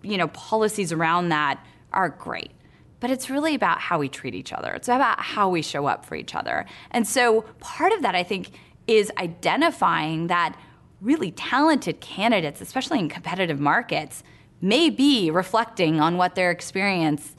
you 0.02 0.16
know 0.16 0.28
policies 0.28 0.92
around 0.92 1.28
that 1.28 1.64
are 1.92 2.09
great 2.09 2.52
but 3.00 3.11
it's 3.11 3.28
really 3.28 3.54
about 3.54 3.80
how 3.80 3.99
we 3.99 4.09
treat 4.09 4.32
each 4.32 4.52
other. 4.52 4.73
It's 4.75 4.87
about 4.87 5.18
how 5.18 5.49
we 5.49 5.61
show 5.61 5.87
up 5.87 6.06
for 6.06 6.14
each 6.14 6.37
other. 6.37 6.66
And 6.92 7.04
so 7.04 7.42
part 7.59 7.92
of 7.92 8.02
that, 8.02 8.14
I 8.14 8.23
think, 8.23 8.52
is 8.87 9.11
identifying 9.19 10.27
that 10.29 10.57
really 11.01 11.33
talented 11.33 12.01
candidates, 12.01 12.61
especially 12.61 12.99
in 12.99 13.09
competitive 13.09 13.61
markets, 13.61 14.23
may 14.61 14.89
be 14.89 15.31
reflecting 15.31 16.01
on 16.01 16.17
what 16.17 16.35
their 16.35 16.51
experience 16.51 17.35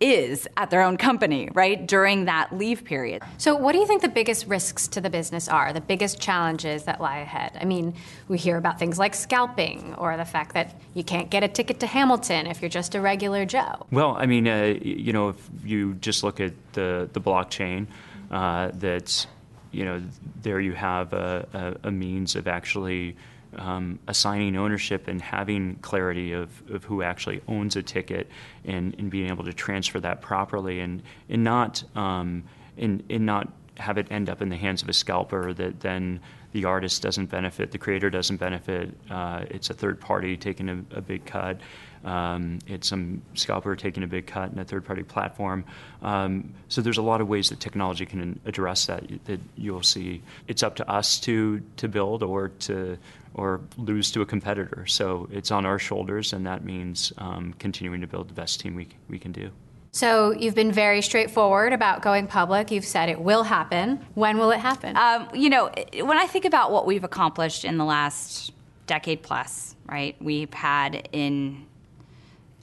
is 0.00 0.48
at 0.56 0.70
their 0.70 0.80
own 0.80 0.96
company, 0.96 1.48
right, 1.52 1.86
during 1.86 2.24
that 2.24 2.56
leave 2.56 2.84
period. 2.84 3.22
So, 3.36 3.54
what 3.54 3.72
do 3.72 3.78
you 3.78 3.86
think 3.86 4.02
the 4.02 4.08
biggest 4.08 4.46
risks 4.46 4.88
to 4.88 5.00
the 5.00 5.10
business 5.10 5.48
are, 5.48 5.72
the 5.72 5.80
biggest 5.80 6.18
challenges 6.20 6.84
that 6.84 7.00
lie 7.00 7.18
ahead? 7.18 7.56
I 7.60 7.66
mean, 7.66 7.94
we 8.26 8.38
hear 8.38 8.56
about 8.56 8.78
things 8.78 8.98
like 8.98 9.14
scalping 9.14 9.94
or 9.96 10.16
the 10.16 10.24
fact 10.24 10.54
that 10.54 10.80
you 10.94 11.04
can't 11.04 11.30
get 11.30 11.44
a 11.44 11.48
ticket 11.48 11.80
to 11.80 11.86
Hamilton 11.86 12.46
if 12.46 12.62
you're 12.62 12.70
just 12.70 12.94
a 12.94 13.00
regular 13.00 13.44
Joe. 13.44 13.86
Well, 13.90 14.16
I 14.16 14.26
mean, 14.26 14.48
uh, 14.48 14.74
you 14.80 15.12
know, 15.12 15.28
if 15.30 15.50
you 15.64 15.94
just 15.94 16.24
look 16.24 16.40
at 16.40 16.54
the, 16.72 17.08
the 17.12 17.20
blockchain, 17.20 17.86
uh, 18.30 18.70
that's, 18.74 19.26
you 19.72 19.84
know, 19.84 20.02
there 20.42 20.60
you 20.60 20.72
have 20.72 21.12
a, 21.12 21.76
a, 21.82 21.88
a 21.88 21.90
means 21.90 22.36
of 22.36 22.48
actually 22.48 23.16
um, 23.56 23.98
assigning 24.06 24.56
ownership 24.56 25.08
and 25.08 25.20
having 25.20 25.76
clarity 25.76 26.32
of, 26.32 26.48
of 26.70 26.84
who 26.84 27.02
actually 27.02 27.40
owns 27.48 27.76
a 27.76 27.82
ticket 27.82 28.28
and, 28.64 28.94
and 28.98 29.10
being 29.10 29.30
able 29.30 29.44
to 29.44 29.52
transfer 29.52 30.00
that 30.00 30.20
properly 30.20 30.80
and, 30.80 31.02
and 31.28 31.42
not 31.42 31.82
um, 31.96 32.44
and, 32.78 33.02
and 33.10 33.26
not 33.26 33.48
have 33.76 33.98
it 33.98 34.06
end 34.10 34.28
up 34.28 34.42
in 34.42 34.48
the 34.48 34.56
hands 34.56 34.82
of 34.82 34.88
a 34.88 34.92
scalper 34.92 35.52
that 35.54 35.80
then 35.80 36.20
the 36.52 36.64
artist 36.64 37.02
doesn't 37.02 37.26
benefit, 37.26 37.70
the 37.70 37.78
creator 37.78 38.10
doesn't 38.10 38.36
benefit, 38.36 38.90
uh, 39.10 39.44
it's 39.50 39.70
a 39.70 39.74
third 39.74 40.00
party 40.00 40.36
taking 40.36 40.68
a, 40.68 40.96
a 40.96 41.00
big 41.00 41.24
cut. 41.24 41.58
Um, 42.04 42.58
it's 42.66 42.88
some 42.88 43.22
scalper 43.34 43.76
taking 43.76 44.02
a 44.02 44.06
big 44.06 44.26
cut 44.26 44.52
in 44.52 44.58
a 44.58 44.64
third-party 44.64 45.02
platform. 45.02 45.64
Um, 46.02 46.54
so 46.68 46.80
there's 46.80 46.98
a 46.98 47.02
lot 47.02 47.20
of 47.20 47.28
ways 47.28 47.50
that 47.50 47.60
technology 47.60 48.06
can 48.06 48.40
address 48.46 48.86
that. 48.86 49.04
That 49.26 49.40
you'll 49.56 49.82
see. 49.82 50.22
It's 50.48 50.62
up 50.62 50.76
to 50.76 50.90
us 50.90 51.20
to 51.20 51.60
to 51.76 51.88
build 51.88 52.22
or 52.22 52.48
to 52.60 52.96
or 53.34 53.60
lose 53.76 54.10
to 54.12 54.22
a 54.22 54.26
competitor. 54.26 54.86
So 54.86 55.28
it's 55.30 55.50
on 55.50 55.66
our 55.66 55.78
shoulders, 55.78 56.32
and 56.32 56.46
that 56.46 56.64
means 56.64 57.12
um, 57.18 57.54
continuing 57.58 58.00
to 58.00 58.06
build 58.06 58.28
the 58.28 58.34
best 58.34 58.60
team 58.60 58.74
we, 58.74 58.88
we 59.08 59.18
can 59.18 59.32
do. 59.32 59.50
So 59.92 60.32
you've 60.32 60.54
been 60.54 60.72
very 60.72 61.02
straightforward 61.02 61.72
about 61.72 62.02
going 62.02 62.26
public. 62.26 62.70
You've 62.70 62.84
said 62.84 63.08
it 63.08 63.20
will 63.20 63.42
happen. 63.42 64.04
When 64.14 64.38
will 64.38 64.52
it 64.52 64.60
happen? 64.60 64.96
Um, 64.96 65.28
you 65.34 65.50
know, 65.50 65.70
when 65.94 66.16
I 66.16 66.26
think 66.26 66.44
about 66.44 66.70
what 66.70 66.86
we've 66.86 67.02
accomplished 67.04 67.64
in 67.64 67.76
the 67.76 67.84
last 67.84 68.52
decade 68.86 69.22
plus, 69.22 69.74
right? 69.86 70.16
We've 70.20 70.52
had 70.52 71.08
in 71.12 71.66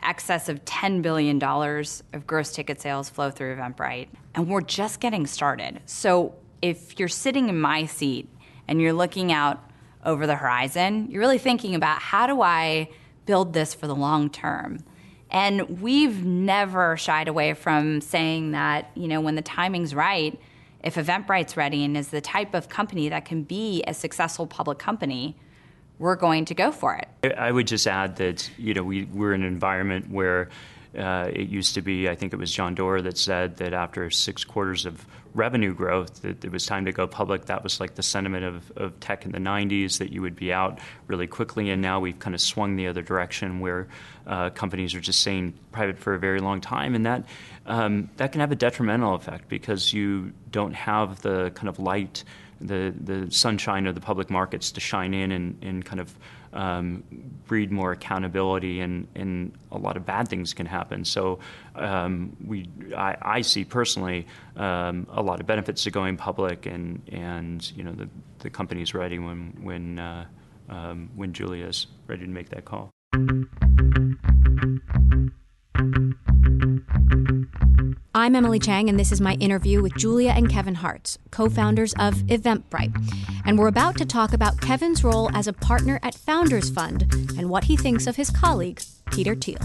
excess 0.02 0.50
of 0.50 0.64
$10 0.66 1.02
billion 1.02 1.42
of 1.42 2.28
gross 2.28 2.52
ticket 2.52 2.82
sales 2.82 3.10
flow 3.10 3.32
through 3.32 3.56
Eventbrite, 3.56 4.08
and 4.36 4.48
we're 4.50 4.62
just 4.62 5.00
getting 5.00 5.28
started. 5.28 5.82
So 5.86 6.36
if 6.62 7.00
you're 7.00 7.08
sitting 7.08 7.50
in 7.50 7.60
my 7.60 7.86
seat 7.86 8.30
and 8.68 8.82
you're 8.82 8.94
looking 8.94 9.32
out 9.32 9.64
over 10.06 10.28
the 10.28 10.36
horizon, 10.36 11.08
you're 11.10 11.22
really 11.22 11.38
thinking 11.38 11.76
about 11.76 12.02
how 12.02 12.28
do 12.28 12.42
I 12.42 12.90
build 13.26 13.54
this 13.54 13.74
for 13.74 13.88
the 13.88 13.96
long 13.96 14.30
term? 14.30 14.80
And 15.30 15.82
we've 15.82 16.24
never 16.24 16.96
shied 16.96 17.28
away 17.28 17.54
from 17.54 18.00
saying 18.00 18.52
that, 18.52 18.92
you 18.96 19.08
know, 19.08 19.20
when 19.20 19.36
the 19.36 19.42
timing's 19.42 19.94
right, 19.94 20.40
if 20.84 20.96
Eventbrite's 20.96 21.58
ready 21.58 21.84
and 21.84 21.98
is 21.98 22.10
the 22.10 22.22
type 22.22 22.54
of 22.54 22.70
company 22.70 23.10
that 23.10 23.26
can 23.26 23.44
be 23.44 23.84
a 23.88 23.94
successful 23.94 24.48
public 24.48 24.80
company, 24.80 25.36
we're 26.00 26.16
going 26.16 26.46
to 26.46 26.54
go 26.54 26.72
for 26.72 26.96
it. 26.96 27.34
I 27.34 27.52
would 27.52 27.68
just 27.68 27.88
add 27.88 28.18
that, 28.18 28.50
you 28.58 28.74
know, 28.74 28.84
we, 28.84 29.06
we're 29.06 29.34
in 29.34 29.42
an 29.42 29.48
environment 29.48 30.10
where 30.10 30.50
uh, 30.98 31.30
it 31.32 31.50
used 31.50 31.76
to 31.76 31.82
be, 31.82 32.10
I 32.10 32.16
think 32.16 32.34
it 32.34 32.38
was 32.38 32.52
John 32.52 32.76
Doerr 32.76 33.02
that 33.02 33.18
said 33.18 33.58
that 33.58 33.74
after 33.74 34.10
six 34.10 34.44
quarters 34.44 34.86
of 34.86 35.06
revenue 35.34 35.74
growth, 35.74 36.22
that 36.24 36.44
it 36.44 36.52
was 36.52 36.66
time 36.66 36.86
to 36.86 36.92
go 36.92 37.06
public. 37.06 37.46
That 37.46 37.64
was 37.64 37.80
like 37.80 37.96
the 37.96 38.04
sentiment 38.04 38.46
of, 38.46 38.72
of 38.76 39.00
tech 39.00 39.26
in 39.26 39.32
the 39.32 39.40
90s, 39.40 40.00
that 40.00 40.12
you 40.12 40.22
would 40.22 40.36
be 40.36 40.52
out 40.52 40.80
really 41.08 41.28
quickly. 41.28 41.70
And 41.70 41.82
now 41.82 42.00
we've 42.00 42.18
kind 42.18 42.34
of 42.34 42.42
swung 42.42 42.76
the 42.76 42.88
other 42.88 43.02
direction 43.04 43.60
where 43.60 43.88
uh, 44.26 44.50
companies 44.52 44.96
are 44.96 45.00
just 45.00 45.22
staying 45.22 45.54
private 45.72 45.98
for 45.98 46.16
a 46.16 46.20
very 46.20 46.40
long 46.40 46.62
time. 46.62 46.96
And 46.96 47.06
that, 47.06 47.26
um, 47.66 48.10
that 48.18 48.32
can 48.32 48.42
have 48.42 48.52
a 48.52 48.56
detrimental 48.56 49.14
effect 49.14 49.50
because 49.50 49.94
you 49.94 50.34
don't 50.52 50.74
have 50.74 51.22
the 51.22 51.52
kind 51.52 51.70
of 51.70 51.80
light 51.80 52.24
the, 52.62 52.94
the 53.00 53.32
sunshine 53.32 53.88
of 53.88 53.96
the 53.96 54.02
public 54.02 54.30
markets 54.30 54.72
to 54.72 54.80
shine 54.80 55.14
in 55.14 55.32
and, 55.32 55.58
and 55.62 55.86
kind 55.86 56.00
of 56.00 56.14
um, 56.54 57.04
breed 57.46 57.72
more 57.72 57.92
accountability 57.92 58.82
and, 58.82 59.08
and 59.16 59.52
a 59.72 59.78
lot 59.78 59.98
of 59.98 60.06
bad 60.06 60.28
things 60.28 60.54
can 60.54 60.66
happen. 60.66 61.06
So 61.06 61.40
um, 61.76 62.36
we, 62.44 62.70
I, 62.96 63.16
I, 63.22 63.42
see 63.42 63.64
personally 63.64 64.28
um, 64.56 65.06
a 65.12 65.22
lot 65.22 65.40
of 65.40 65.46
benefits 65.46 65.84
to 65.84 65.92
going 65.92 66.18
public 66.18 66.66
and, 66.66 67.02
and 67.12 67.70
you 67.76 67.84
know 67.84 67.92
the, 67.92 68.10
the 68.40 68.50
company's 68.50 68.94
ready 68.94 69.20
when, 69.20 69.58
when, 69.62 70.00
uh, 70.00 70.26
um, 70.70 71.10
when 71.16 71.34
Julia 71.34 71.68
is 71.68 71.88
ready 72.08 72.26
to 72.26 72.32
make 72.32 72.50
that 72.50 72.66
call. 72.66 72.92
I'm 78.18 78.36
Emily 78.36 78.58
Chang, 78.58 78.90
and 78.90 79.00
this 79.00 79.12
is 79.12 79.22
my 79.22 79.36
interview 79.36 79.80
with 79.84 79.94
Julia 79.94 80.32
and 80.32 80.50
Kevin 80.50 80.74
Hartz, 80.74 81.20
co 81.30 81.50
founders 81.50 81.94
of 82.00 82.16
Eventbrite. 82.24 82.92
And 83.46 83.60
we're 83.60 83.68
about 83.68 83.96
to 83.98 84.08
talk 84.08 84.34
about 84.34 84.60
Kevin's 84.60 85.04
role 85.04 85.30
as 85.36 85.48
a 85.48 85.54
partner 85.54 86.00
at 86.02 86.16
Founders 86.16 86.72
Fund 86.72 87.04
and 87.38 87.48
what 87.48 87.66
he 87.66 87.78
thinks 87.78 88.08
of 88.08 88.16
his 88.16 88.32
colleague, 88.32 88.82
Peter 89.12 89.36
Thiel. 89.36 89.60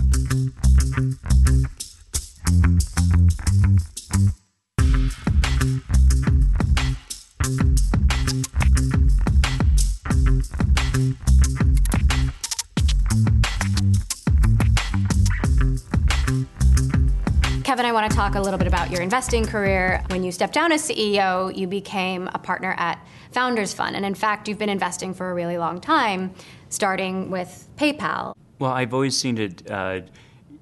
Kevin, 17.73 17.87
I 17.87 17.93
want 17.93 18.11
to 18.11 18.15
talk 18.15 18.35
a 18.35 18.41
little 18.43 18.59
bit 18.59 18.67
about 18.67 18.91
your 18.91 19.01
investing 19.01 19.47
career. 19.47 20.05
When 20.09 20.23
you 20.23 20.31
stepped 20.31 20.53
down 20.53 20.73
as 20.73 20.87
CEO, 20.87 21.57
you 21.57 21.67
became 21.67 22.29
a 22.35 22.39
partner 22.39 22.75
at 22.77 23.03
Founders 23.31 23.73
Fund. 23.73 23.97
And 23.97 24.05
in 24.05 24.15
fact, 24.15 24.47
you've 24.47 24.59
been 24.59 24.69
investing 24.69 25.15
for 25.15 25.31
a 25.31 25.33
really 25.33 25.57
long 25.57 25.81
time, 25.81 26.35
starting 26.69 27.31
with 27.31 27.67
PayPal. 27.79 28.35
Well, 28.59 28.73
I've 28.73 28.93
always 28.93 29.17
seen 29.17 29.39
it 29.39 29.71
uh, 29.71 30.03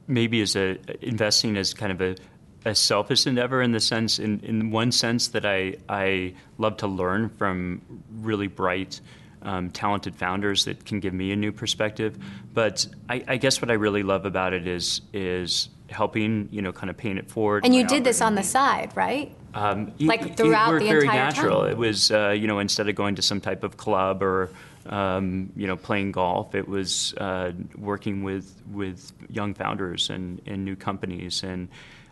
maybe 0.07 0.41
as 0.41 0.55
a 0.55 0.79
investing 1.05 1.57
as 1.57 1.75
kind 1.75 1.91
of 1.91 2.01
a, 2.01 2.17
a 2.65 2.77
selfish 2.77 3.27
endeavor 3.27 3.61
in 3.61 3.73
the 3.73 3.81
sense, 3.81 4.21
in, 4.21 4.39
in 4.45 4.71
one 4.71 4.93
sense, 4.93 5.27
that 5.31 5.45
I, 5.45 5.79
I 5.89 6.35
love 6.59 6.77
to 6.77 6.87
learn 6.87 7.31
from 7.31 7.83
really 8.21 8.47
bright, 8.47 9.01
um, 9.43 9.71
talented 9.71 10.15
founders 10.15 10.65
that 10.67 10.85
can 10.85 11.01
give 11.01 11.13
me 11.13 11.33
a 11.33 11.37
new 11.37 11.51
perspective. 11.51 12.17
But 12.55 12.87
I, 13.09 13.25
I 13.27 13.37
guess 13.37 13.61
what 13.61 13.69
I 13.69 13.75
really 13.75 14.05
love 14.05 14.27
about 14.27 14.53
it 14.53 14.69
is 14.69 15.01
is 15.13 15.71
helping, 15.91 16.49
you 16.51 16.63
know, 16.63 16.73
kind 16.73 16.91
of 16.91 16.97
paying 16.97 17.19
it 17.19 17.31
forward. 17.31 17.65
And 17.65 17.75
you 17.75 17.87
did 17.87 18.05
this 18.05 18.21
on 18.21 18.35
the 18.35 18.43
side, 18.43 18.97
right? 18.97 19.35
Um, 19.55 19.93
like 19.99 20.37
throughout 20.37 20.77
it 20.77 20.81
the 20.81 20.87
very 20.87 21.05
entire 21.05 21.17
natural. 21.17 21.63
time. 21.63 21.71
It 21.71 21.77
was, 21.77 22.11
uh, 22.11 22.31
you 22.31 22.47
know, 22.47 22.61
instead 22.61 22.89
of 22.89 22.95
going 22.95 23.17
to 23.17 23.23
some 23.23 23.41
type 23.41 23.65
of 23.65 23.77
club 23.77 24.23
or, 24.23 24.51
um, 24.87 25.53
you 25.57 25.67
know, 25.67 25.77
playing 25.77 26.13
golf, 26.13 26.55
it 26.55 26.69
was 26.69 27.15
uh, 27.15 27.53
working 27.77 28.23
with 28.23 28.55
with 28.71 29.13
young 29.29 29.55
founders 29.55 30.11
and, 30.11 30.41
and 30.47 30.65
new 30.65 30.77
companies 30.77 31.43
and. 31.43 31.69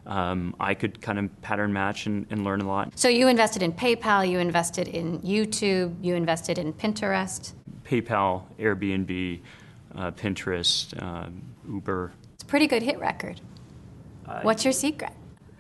Um, 0.07 0.57
I 0.59 0.73
could 0.73 1.03
kind 1.03 1.19
of 1.19 1.43
pattern 1.43 1.75
match 1.75 2.07
and, 2.07 2.27
and, 2.31 2.43
learn 2.43 2.63
a 2.63 2.67
lot. 2.67 2.99
So 2.99 3.11
you 3.11 3.29
invested 3.29 3.63
in 3.63 3.75
PayPal, 3.75 4.27
you 4.27 4.39
invested 4.39 4.89
in 4.89 5.19
YouTube, 5.19 6.03
you 6.03 6.15
invested 6.15 6.57
in 6.57 6.73
Pinterest. 6.73 7.53
PayPal, 7.85 8.45
Airbnb, 8.59 9.41
uh, 9.95 10.11
Pinterest, 10.13 10.97
uh, 11.03 11.29
Uber. 11.71 12.15
It's 12.33 12.43
a 12.43 12.47
pretty 12.47 12.67
good 12.67 12.83
hit 12.83 12.99
record. 12.99 13.43
What's 14.43 14.65
your 14.65 14.73
secret? 14.73 15.13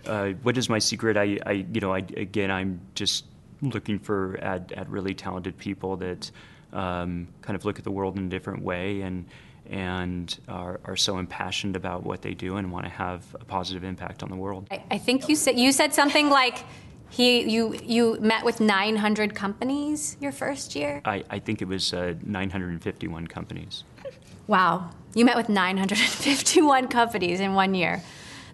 Uh, 0.06 0.30
what 0.42 0.56
is 0.56 0.68
my 0.68 0.78
secret? 0.78 1.16
I, 1.16 1.38
I 1.44 1.52
you 1.72 1.80
know, 1.80 1.92
I, 1.92 1.98
again, 1.98 2.50
I'm 2.50 2.80
just 2.94 3.24
looking 3.60 3.98
for 3.98 4.38
at, 4.38 4.72
at 4.72 4.88
really 4.88 5.14
talented 5.14 5.58
people 5.58 5.96
that 5.98 6.30
um, 6.72 7.28
kind 7.42 7.56
of 7.56 7.64
look 7.64 7.78
at 7.78 7.84
the 7.84 7.90
world 7.90 8.16
in 8.16 8.26
a 8.26 8.28
different 8.28 8.62
way 8.62 9.02
and 9.02 9.26
and 9.70 10.38
are, 10.48 10.80
are 10.84 10.96
so 10.96 11.18
impassioned 11.18 11.76
about 11.76 12.02
what 12.02 12.22
they 12.22 12.32
do 12.32 12.56
and 12.56 12.72
want 12.72 12.86
to 12.86 12.90
have 12.90 13.22
a 13.38 13.44
positive 13.44 13.84
impact 13.84 14.22
on 14.22 14.30
the 14.30 14.36
world. 14.36 14.66
I, 14.70 14.82
I 14.92 14.98
think 14.98 15.28
you 15.28 15.36
said 15.36 15.58
you 15.58 15.72
said 15.72 15.92
something 15.92 16.30
like 16.30 16.64
he 17.10 17.42
you 17.42 17.78
you 17.82 18.18
met 18.20 18.44
with 18.44 18.60
900 18.60 19.34
companies 19.34 20.16
your 20.20 20.32
first 20.32 20.74
year. 20.74 21.02
I, 21.04 21.24
I 21.28 21.38
think 21.38 21.60
it 21.60 21.68
was 21.68 21.92
uh, 21.92 22.14
951 22.24 23.26
companies. 23.26 23.84
Wow, 24.46 24.90
you 25.14 25.26
met 25.26 25.36
with 25.36 25.50
951 25.50 26.88
companies 26.88 27.40
in 27.40 27.52
one 27.52 27.74
year. 27.74 28.02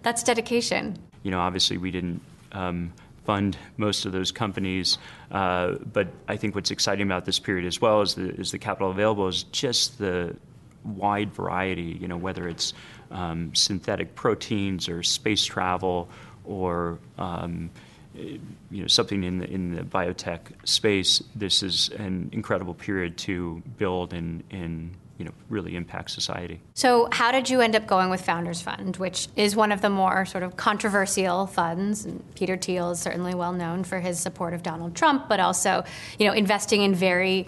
That's 0.05 0.21
dedication. 0.21 0.99
You 1.23 1.31
know, 1.31 1.39
obviously 1.39 1.77
we 1.77 1.89
didn't 1.89 2.21
um, 2.51 2.93
fund 3.25 3.57
most 3.77 4.05
of 4.05 4.11
those 4.11 4.31
companies. 4.31 4.99
Uh, 5.31 5.77
but 5.91 6.09
I 6.27 6.37
think 6.37 6.53
what's 6.53 6.69
exciting 6.69 7.07
about 7.07 7.25
this 7.25 7.39
period 7.39 7.65
as 7.65 7.81
well 7.81 8.03
is 8.03 8.13
the, 8.13 8.29
is 8.35 8.51
the 8.51 8.59
capital 8.59 8.91
available 8.91 9.27
is 9.27 9.45
just 9.45 9.97
the 9.97 10.35
wide 10.83 11.33
variety, 11.33 11.97
you 11.99 12.07
know, 12.07 12.17
whether 12.17 12.47
it's 12.47 12.75
um, 13.09 13.55
synthetic 13.55 14.13
proteins 14.13 14.87
or 14.87 15.01
space 15.01 15.43
travel 15.43 16.07
or 16.43 16.99
um, 17.17 17.71
you 18.13 18.39
know 18.69 18.87
something 18.87 19.23
in 19.23 19.39
the, 19.39 19.49
in 19.49 19.73
the 19.73 19.81
biotech 19.81 20.39
space. 20.65 21.23
This 21.33 21.63
is 21.63 21.89
an 21.97 22.29
incredible 22.31 22.75
period 22.75 23.17
to 23.17 23.63
build 23.79 24.13
and, 24.13 24.43
and 24.51 24.91
you 25.17 25.25
know 25.25 25.31
really 25.49 25.75
impact 25.75 26.11
society. 26.11 26.61
So, 26.73 27.07
how 27.11 27.31
did 27.31 27.49
you 27.49 27.61
end 27.61 27.75
up 27.75 27.87
going 27.87 28.09
with 28.09 28.21
Founders 28.21 28.61
Fund, 28.61 28.97
which 28.97 29.27
is 29.35 29.55
one 29.55 29.71
of 29.71 29.81
the 29.81 29.89
more 29.89 30.25
sort 30.25 30.43
of 30.43 30.57
controversial 30.57 31.47
funds? 31.47 32.05
And 32.05 32.23
Peter 32.35 32.57
Thiel 32.57 32.91
is 32.91 32.99
certainly 32.99 33.33
well 33.33 33.53
known 33.53 33.83
for 33.83 33.99
his 33.99 34.19
support 34.19 34.53
of 34.53 34.63
Donald 34.63 34.95
Trump, 34.95 35.29
but 35.29 35.39
also 35.39 35.83
you 36.19 36.27
know 36.27 36.33
investing 36.33 36.81
in 36.81 36.93
very 36.93 37.47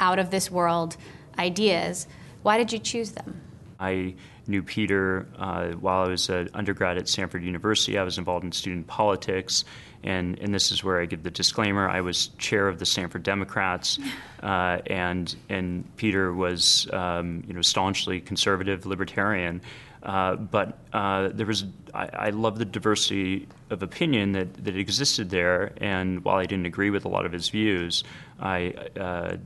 out 0.00 0.18
of 0.18 0.30
this 0.30 0.50
world 0.50 0.96
ideas. 1.38 2.06
Why 2.42 2.58
did 2.58 2.72
you 2.72 2.78
choose 2.78 3.12
them? 3.12 3.40
I 3.80 4.14
knew 4.46 4.62
Peter 4.62 5.26
uh, 5.36 5.68
while 5.72 6.04
I 6.04 6.08
was 6.08 6.28
an 6.28 6.48
undergrad 6.54 6.98
at 6.98 7.08
Stanford 7.08 7.44
University. 7.44 7.98
I 7.98 8.02
was 8.02 8.18
involved 8.18 8.44
in 8.44 8.52
student 8.52 8.86
politics, 8.86 9.64
and, 10.04 10.38
and 10.38 10.54
this 10.54 10.70
is 10.70 10.84
where 10.84 11.00
I 11.00 11.06
give 11.06 11.22
the 11.22 11.30
disclaimer. 11.30 11.88
I 11.88 12.00
was 12.00 12.28
chair 12.38 12.68
of 12.68 12.78
the 12.78 12.86
Stanford 12.86 13.22
Democrats, 13.22 13.98
uh, 14.42 14.78
and 14.86 15.34
and 15.48 15.84
Peter 15.96 16.32
was 16.32 16.88
um, 16.92 17.42
you 17.46 17.54
know 17.54 17.62
staunchly 17.62 18.20
conservative 18.20 18.86
libertarian. 18.86 19.60
Uh, 20.02 20.36
but 20.36 20.78
uh, 20.92 21.28
there 21.32 21.46
was 21.46 21.64
I, 21.92 22.08
I, 22.12 22.30
love 22.30 22.58
the 22.58 22.64
diversity 22.64 23.48
of 23.70 23.82
opinion 23.82 24.32
that, 24.32 24.64
that 24.64 24.76
existed 24.76 25.30
there, 25.30 25.72
and 25.78 26.24
while 26.24 26.36
I 26.36 26.46
didn't 26.46 26.66
agree 26.66 26.90
with 26.90 27.04
a 27.04 27.08
lot 27.08 27.26
of 27.26 27.32
his 27.32 27.48
views, 27.48 28.04
I 28.38 28.74
uh, 28.98 29.36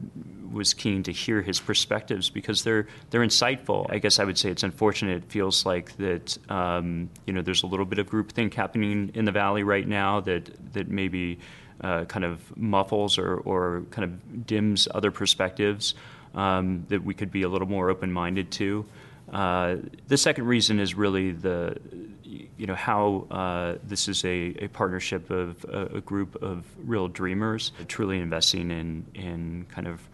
was 0.52 0.74
keen 0.74 1.04
to 1.04 1.12
hear 1.12 1.40
his 1.40 1.58
perspectives 1.58 2.28
because 2.28 2.64
they're 2.64 2.86
they're 3.10 3.22
insightful. 3.22 3.86
I 3.90 3.98
guess 3.98 4.18
I 4.18 4.24
would 4.24 4.36
say 4.36 4.50
it's 4.50 4.62
unfortunate. 4.62 5.24
It 5.24 5.32
feels 5.32 5.64
like 5.64 5.96
that 5.96 6.36
um, 6.50 7.08
you 7.26 7.32
know 7.32 7.40
there's 7.40 7.62
a 7.62 7.66
little 7.66 7.86
bit 7.86 7.98
of 7.98 8.08
groupthink 8.08 8.52
happening 8.52 9.10
in 9.14 9.24
the 9.24 9.32
valley 9.32 9.62
right 9.62 9.88
now 9.88 10.20
that 10.20 10.50
that 10.74 10.88
maybe 10.88 11.38
uh, 11.80 12.04
kind 12.04 12.24
of 12.24 12.56
muffles 12.56 13.18
or, 13.18 13.36
or 13.36 13.84
kind 13.90 14.04
of 14.04 14.46
dims 14.46 14.86
other 14.94 15.10
perspectives 15.10 15.94
um, 16.34 16.84
that 16.88 17.02
we 17.02 17.14
could 17.14 17.30
be 17.30 17.42
a 17.42 17.48
little 17.48 17.68
more 17.68 17.90
open 17.90 18.12
minded 18.12 18.50
to. 18.52 18.86
Uh, 19.32 19.76
the 20.08 20.18
second 20.18 20.46
reason 20.46 20.78
is 20.78 20.94
really 20.94 21.32
the 21.32 21.76
you 22.22 22.66
know 22.66 22.74
how 22.74 23.26
uh, 23.30 23.78
this 23.82 24.08
is 24.08 24.24
a, 24.24 24.54
a 24.60 24.68
partnership 24.68 25.30
of 25.30 25.64
a, 25.64 25.96
a, 25.96 26.00
group 26.00 26.40
of 26.42 26.66
real 26.84 27.08
dreamers, 27.08 27.72
truly 27.88 28.18
investing 28.18 28.70
in 28.70 29.06
in 29.14 29.66
kind 29.70 29.88
of 29.88 30.06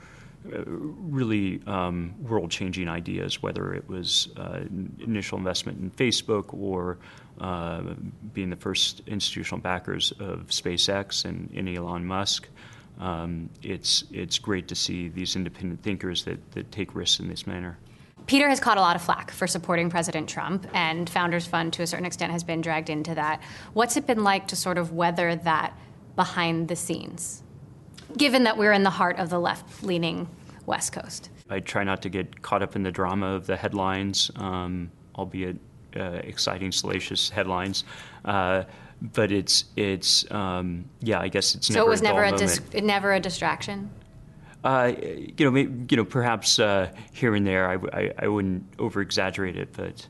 uh, 0.53 0.63
really 0.67 1.61
um, 1.67 2.15
world 2.23 2.51
changing 2.51 2.89
ideas, 2.89 3.43
whether 3.43 3.75
it 3.75 3.89
was 3.89 4.29
uh, 4.37 4.61
initial 5.01 5.37
investment 5.37 5.81
in 5.81 5.91
Facebook 5.91 6.55
or 6.55 6.99
uh, 7.41 7.83
being 8.33 8.49
the 8.49 8.57
first 8.57 9.03
institutional 9.07 9.61
backers 9.61 10.13
of 10.13 10.47
SpaceX 10.47 11.25
and, 11.25 11.51
and 11.55 11.69
Elon 11.69 12.07
Musk. 12.07 12.49
Um, 13.01 13.51
it's, 13.63 14.05
it's 14.13 14.39
great 14.39 14.69
to 14.69 14.75
see 14.75 15.09
these 15.09 15.37
independent 15.37 15.83
thinkers 15.83 16.25
that, 16.25 16.53
that 16.53 16.73
take 16.73 16.95
risks 16.95 17.21
in 17.21 17.29
this 17.29 17.47
manner. 17.47 17.79
Peter 18.29 18.49
has 18.49 18.61
caught 18.61 18.77
a 18.77 18.81
lot 18.81 18.95
of 18.95 19.03
flack 19.03 19.33
for 19.33 19.49
supporting 19.49 19.91
President 19.91 20.29
Trump, 20.29 20.67
and 20.73 21.11
Founders 21.11 21.47
Fund, 21.47 21.73
to 21.73 21.83
a 21.83 21.87
certain 21.87 22.07
extent, 22.07 22.31
has 22.31 22.45
been 22.45 22.61
dragged 22.61 22.91
into 22.91 23.15
that. 23.17 23.43
What's 23.73 23.97
it 23.97 24.07
been 24.07 24.23
like 24.23 24.47
to 24.49 24.57
sort 24.57 24.79
of 24.79 24.93
weather 24.93 25.35
that 25.35 25.77
behind 26.15 26.69
the 26.69 26.77
scenes? 26.77 27.43
given 28.17 28.45
that 28.45 28.57
we're 28.57 28.73
in 28.73 28.83
the 28.83 28.91
heart 28.91 29.19
of 29.19 29.31
the 29.31 29.39
left 29.39 29.83
leaning 29.83 30.29
West 30.67 30.93
Coast. 30.93 31.31
I 31.51 31.61
try 31.61 31.85
not 31.85 32.03
to 32.03 32.09
get 32.09 32.43
caught 32.43 32.63
up 32.63 32.77
in 32.77 32.83
the 32.83 32.91
drama 32.91 33.35
of 33.35 33.47
the 33.47 33.57
headlines, 33.57 34.31
um, 34.37 34.91
albeit 35.15 35.57
uh, 35.97 36.21
exciting, 36.25 36.73
salacious 36.73 37.31
headlines. 37.31 37.85
Uh, 38.25 38.65
but 39.01 39.31
it's 39.31 39.65
it's 39.77 40.29
um, 40.33 40.85
yeah, 41.01 41.21
I 41.21 41.29
guess 41.29 41.55
it's 41.55 41.69
so 41.69 41.75
never 41.75 41.87
it 41.87 41.91
was 41.91 42.01
a 42.01 42.05
never 42.05 42.25
a 42.25 42.33
dis- 42.33 42.61
never 42.83 43.13
a 43.13 43.21
distraction. 43.21 43.91
Uh, 44.65 44.93
you 44.99 45.45
know, 45.45 45.51
maybe, 45.51 45.87
you 45.91 45.97
know, 45.97 46.05
perhaps 46.05 46.59
uh, 46.59 46.93
here 47.13 47.35
and 47.35 47.47
there, 47.47 47.69
I, 47.71 47.75
I, 47.97 48.13
I 48.19 48.29
wouldn't 48.29 48.65
over 48.79 49.01
exaggerate 49.01 49.57
it, 49.57 49.73
but 49.73 50.09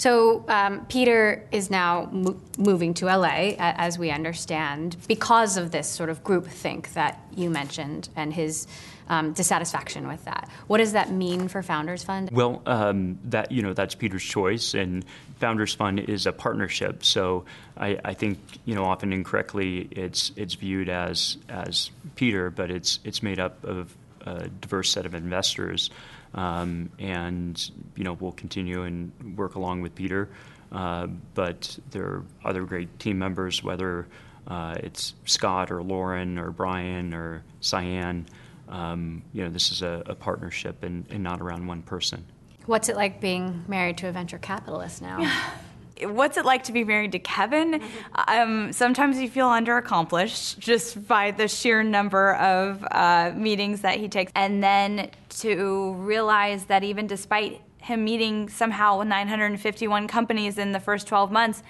so 0.00 0.46
um, 0.48 0.86
Peter 0.86 1.46
is 1.52 1.70
now 1.70 2.08
mo- 2.10 2.40
moving 2.56 2.94
to 2.94 3.04
LA, 3.04 3.52
as 3.58 3.98
we 3.98 4.10
understand, 4.10 4.96
because 5.06 5.58
of 5.58 5.72
this 5.72 5.86
sort 5.86 6.08
of 6.08 6.24
group 6.24 6.46
think 6.46 6.94
that 6.94 7.22
you 7.36 7.50
mentioned 7.50 8.08
and 8.16 8.32
his 8.32 8.66
um, 9.08 9.34
dissatisfaction 9.34 10.08
with 10.08 10.24
that. 10.24 10.48
What 10.68 10.78
does 10.78 10.92
that 10.92 11.12
mean 11.12 11.48
for 11.48 11.62
Founders 11.62 12.02
Fund? 12.02 12.30
Well, 12.32 12.62
um, 12.64 13.18
that 13.24 13.52
you 13.52 13.60
know 13.60 13.74
that's 13.74 13.94
Peter's 13.94 14.24
choice, 14.24 14.72
and 14.72 15.04
Founders 15.40 15.74
Fund 15.74 16.00
is 16.00 16.24
a 16.24 16.32
partnership. 16.32 17.04
So 17.04 17.44
I, 17.76 17.98
I, 18.02 18.14
think 18.14 18.38
you 18.64 18.74
know 18.74 18.84
often 18.84 19.12
incorrectly 19.12 19.86
it's 19.90 20.32
it's 20.34 20.54
viewed 20.54 20.88
as 20.88 21.36
as 21.50 21.90
Peter, 22.16 22.48
but 22.48 22.70
it's 22.70 23.00
it's 23.04 23.22
made 23.22 23.38
up 23.38 23.62
of 23.64 23.94
a 24.22 24.48
diverse 24.48 24.90
set 24.90 25.04
of 25.04 25.14
investors. 25.14 25.90
Um, 26.34 26.90
and 26.98 27.70
you 27.96 28.04
know 28.04 28.12
we'll 28.14 28.32
continue 28.32 28.82
and 28.82 29.12
work 29.36 29.56
along 29.56 29.82
with 29.82 29.94
Peter. 29.94 30.28
Uh, 30.72 31.08
but 31.34 31.78
there 31.90 32.04
are 32.04 32.24
other 32.44 32.62
great 32.62 32.98
team 33.00 33.18
members, 33.18 33.62
whether 33.62 34.06
uh, 34.46 34.76
it's 34.78 35.14
Scott 35.24 35.70
or 35.70 35.82
Lauren 35.82 36.38
or 36.38 36.50
Brian 36.50 37.12
or 37.12 37.42
Cyan. 37.60 38.26
Um, 38.68 39.22
you 39.32 39.42
know, 39.42 39.50
this 39.50 39.72
is 39.72 39.82
a, 39.82 40.02
a 40.06 40.14
partnership 40.14 40.84
and, 40.84 41.04
and, 41.10 41.24
not 41.24 41.40
around 41.40 41.66
one 41.66 41.82
person. 41.82 42.24
What's 42.66 42.88
it 42.88 42.94
like 42.94 43.20
being 43.20 43.64
married 43.66 43.98
to 43.98 44.06
a 44.06 44.12
venture 44.12 44.38
capitalist 44.38 45.02
now? 45.02 45.28
what's 46.06 46.36
it 46.36 46.44
like 46.44 46.64
to 46.64 46.72
be 46.72 46.84
married 46.84 47.12
to 47.12 47.18
Kevin? 47.18 47.82
Um, 48.28 48.72
sometimes 48.72 49.18
you 49.18 49.28
feel 49.28 49.48
underaccomplished 49.48 50.58
just 50.58 51.06
by 51.06 51.30
the 51.30 51.48
sheer 51.48 51.82
number 51.82 52.34
of 52.34 52.86
uh, 52.90 53.32
meetings 53.34 53.80
that 53.82 53.98
he 53.98 54.08
takes. 54.08 54.32
And 54.34 54.62
then 54.62 55.10
to 55.40 55.94
realize 55.94 56.64
that 56.66 56.84
even 56.84 57.06
despite 57.06 57.62
him 57.78 58.04
meeting 58.04 58.48
somehow 58.48 59.02
951 59.02 60.08
companies 60.08 60.58
in 60.58 60.72
the 60.72 60.80
first 60.80 61.06
12 61.06 61.32
months, 61.32 61.62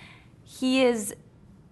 he 0.44 0.82
is 0.82 1.14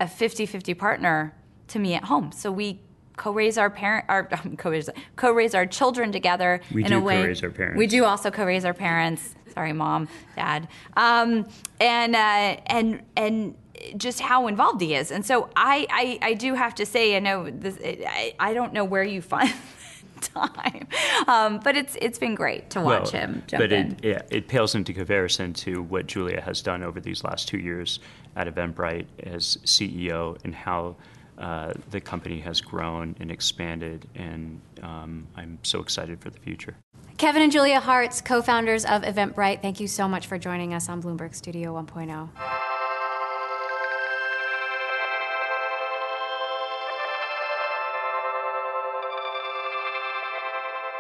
a 0.01 0.07
50 0.07 0.47
50 0.47 0.75
partner 0.75 1.35
to 1.69 1.79
me 1.79 1.95
at 1.95 2.05
home. 2.05 2.33
So 2.33 2.51
we 2.51 2.81
co-raise 3.19 3.59
our 3.59 3.69
parent 3.69 4.07
our 4.09 4.29
um, 4.45 4.57
co-raise, 4.57 4.89
co-raise 5.17 5.55
our 5.55 5.67
children 5.67 6.11
together 6.13 6.61
we 6.73 6.85
in 6.85 6.93
a 6.93 7.01
way 7.01 7.21
co-raise 7.21 7.43
our 7.43 7.51
parents. 7.51 7.79
we 7.79 7.87
do 7.87 8.05
also 8.05 8.31
co-raise 8.31 8.65
our 8.65 8.75
parents 8.75 9.35
Sorry, 9.59 9.73
mom, 9.73 10.09
dad. 10.37 10.69
Um, 10.97 11.45
and 11.81 12.15
uh, 12.15 12.61
and 12.67 13.03
and 13.17 13.57
just 13.97 14.21
how 14.21 14.47
involved 14.47 14.81
he 14.81 14.95
is. 14.95 15.11
And 15.11 15.27
so 15.27 15.51
I, 15.57 15.87
I, 15.91 16.19
I 16.31 16.35
do 16.35 16.55
have 16.55 16.75
to 16.77 16.87
say, 16.87 17.17
I 17.17 17.21
know 17.21 17.51
this, 17.51 17.79
I, 17.85 18.35
I 18.39 18.55
don't 18.55 18.73
know 18.73 18.85
where 18.85 19.03
you 19.03 19.23
find 19.23 19.53
time, 20.21 20.87
um, 21.27 21.59
but 21.59 21.77
it's 21.77 21.97
it's 22.01 22.19
been 22.19 22.37
great 22.37 22.71
to 22.71 22.81
watch 22.81 23.13
well, 23.13 23.23
him 23.23 23.43
jump 23.49 23.63
but 23.63 23.73
in. 23.73 23.93
It, 23.93 24.05
yeah, 24.05 24.23
it 24.31 24.47
pales 24.49 24.77
into 24.77 24.93
comparison 24.93 25.53
to 25.55 25.83
what 25.83 26.07
Julia 26.07 26.41
has 26.41 26.63
done 26.63 26.85
over 26.85 27.01
these 27.01 27.25
last 27.25 27.49
two 27.49 27.59
years 27.59 27.99
at 28.37 28.53
Eventbrite 28.53 29.07
as 29.25 29.59
CEO 29.65 30.39
and 30.45 30.55
how. 30.55 30.97
Uh, 31.39 31.73
the 31.91 32.01
company 32.01 32.41
has 32.41 32.61
grown 32.61 33.15
and 33.21 33.31
expanded, 33.31 34.09
and 34.17 34.61
um, 34.83 35.27
I'm 35.37 35.59
so 35.63 35.81
excited 35.81 36.21
for 36.21 36.31
the 36.31 36.39
future. 36.41 36.77
Kevin 37.17 37.43
and 37.43 37.53
Julia 37.53 37.79
Hartz, 37.79 38.21
co 38.21 38.43
founders 38.43 38.85
of 38.85 39.03
Eventbrite, 39.03 39.63
thank 39.63 39.79
you 39.79 39.87
so 39.87 40.09
much 40.09 40.27
for 40.27 40.37
joining 40.37 40.75
us 40.75 40.89
on 40.89 41.01
Bloomberg 41.01 41.35
Studio 41.35 41.73
1.0. 41.75 42.29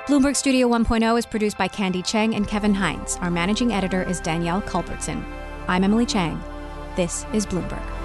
Bloomberg 0.06 0.36
Studio 0.36 0.68
1.0 0.68 1.18
is 1.18 1.26
produced 1.26 1.58
by 1.58 1.68
Candy 1.68 2.02
Cheng 2.02 2.34
and 2.34 2.48
Kevin 2.48 2.74
Hines. 2.74 3.16
Our 3.16 3.30
managing 3.30 3.72
editor 3.72 4.02
is 4.02 4.20
Danielle 4.20 4.62
Culbertson. 4.62 5.22
I'm 5.66 5.84
Emily 5.84 6.06
Chang. 6.06 6.40
This 6.96 7.26
is 7.34 7.44
Bloomberg. 7.44 7.97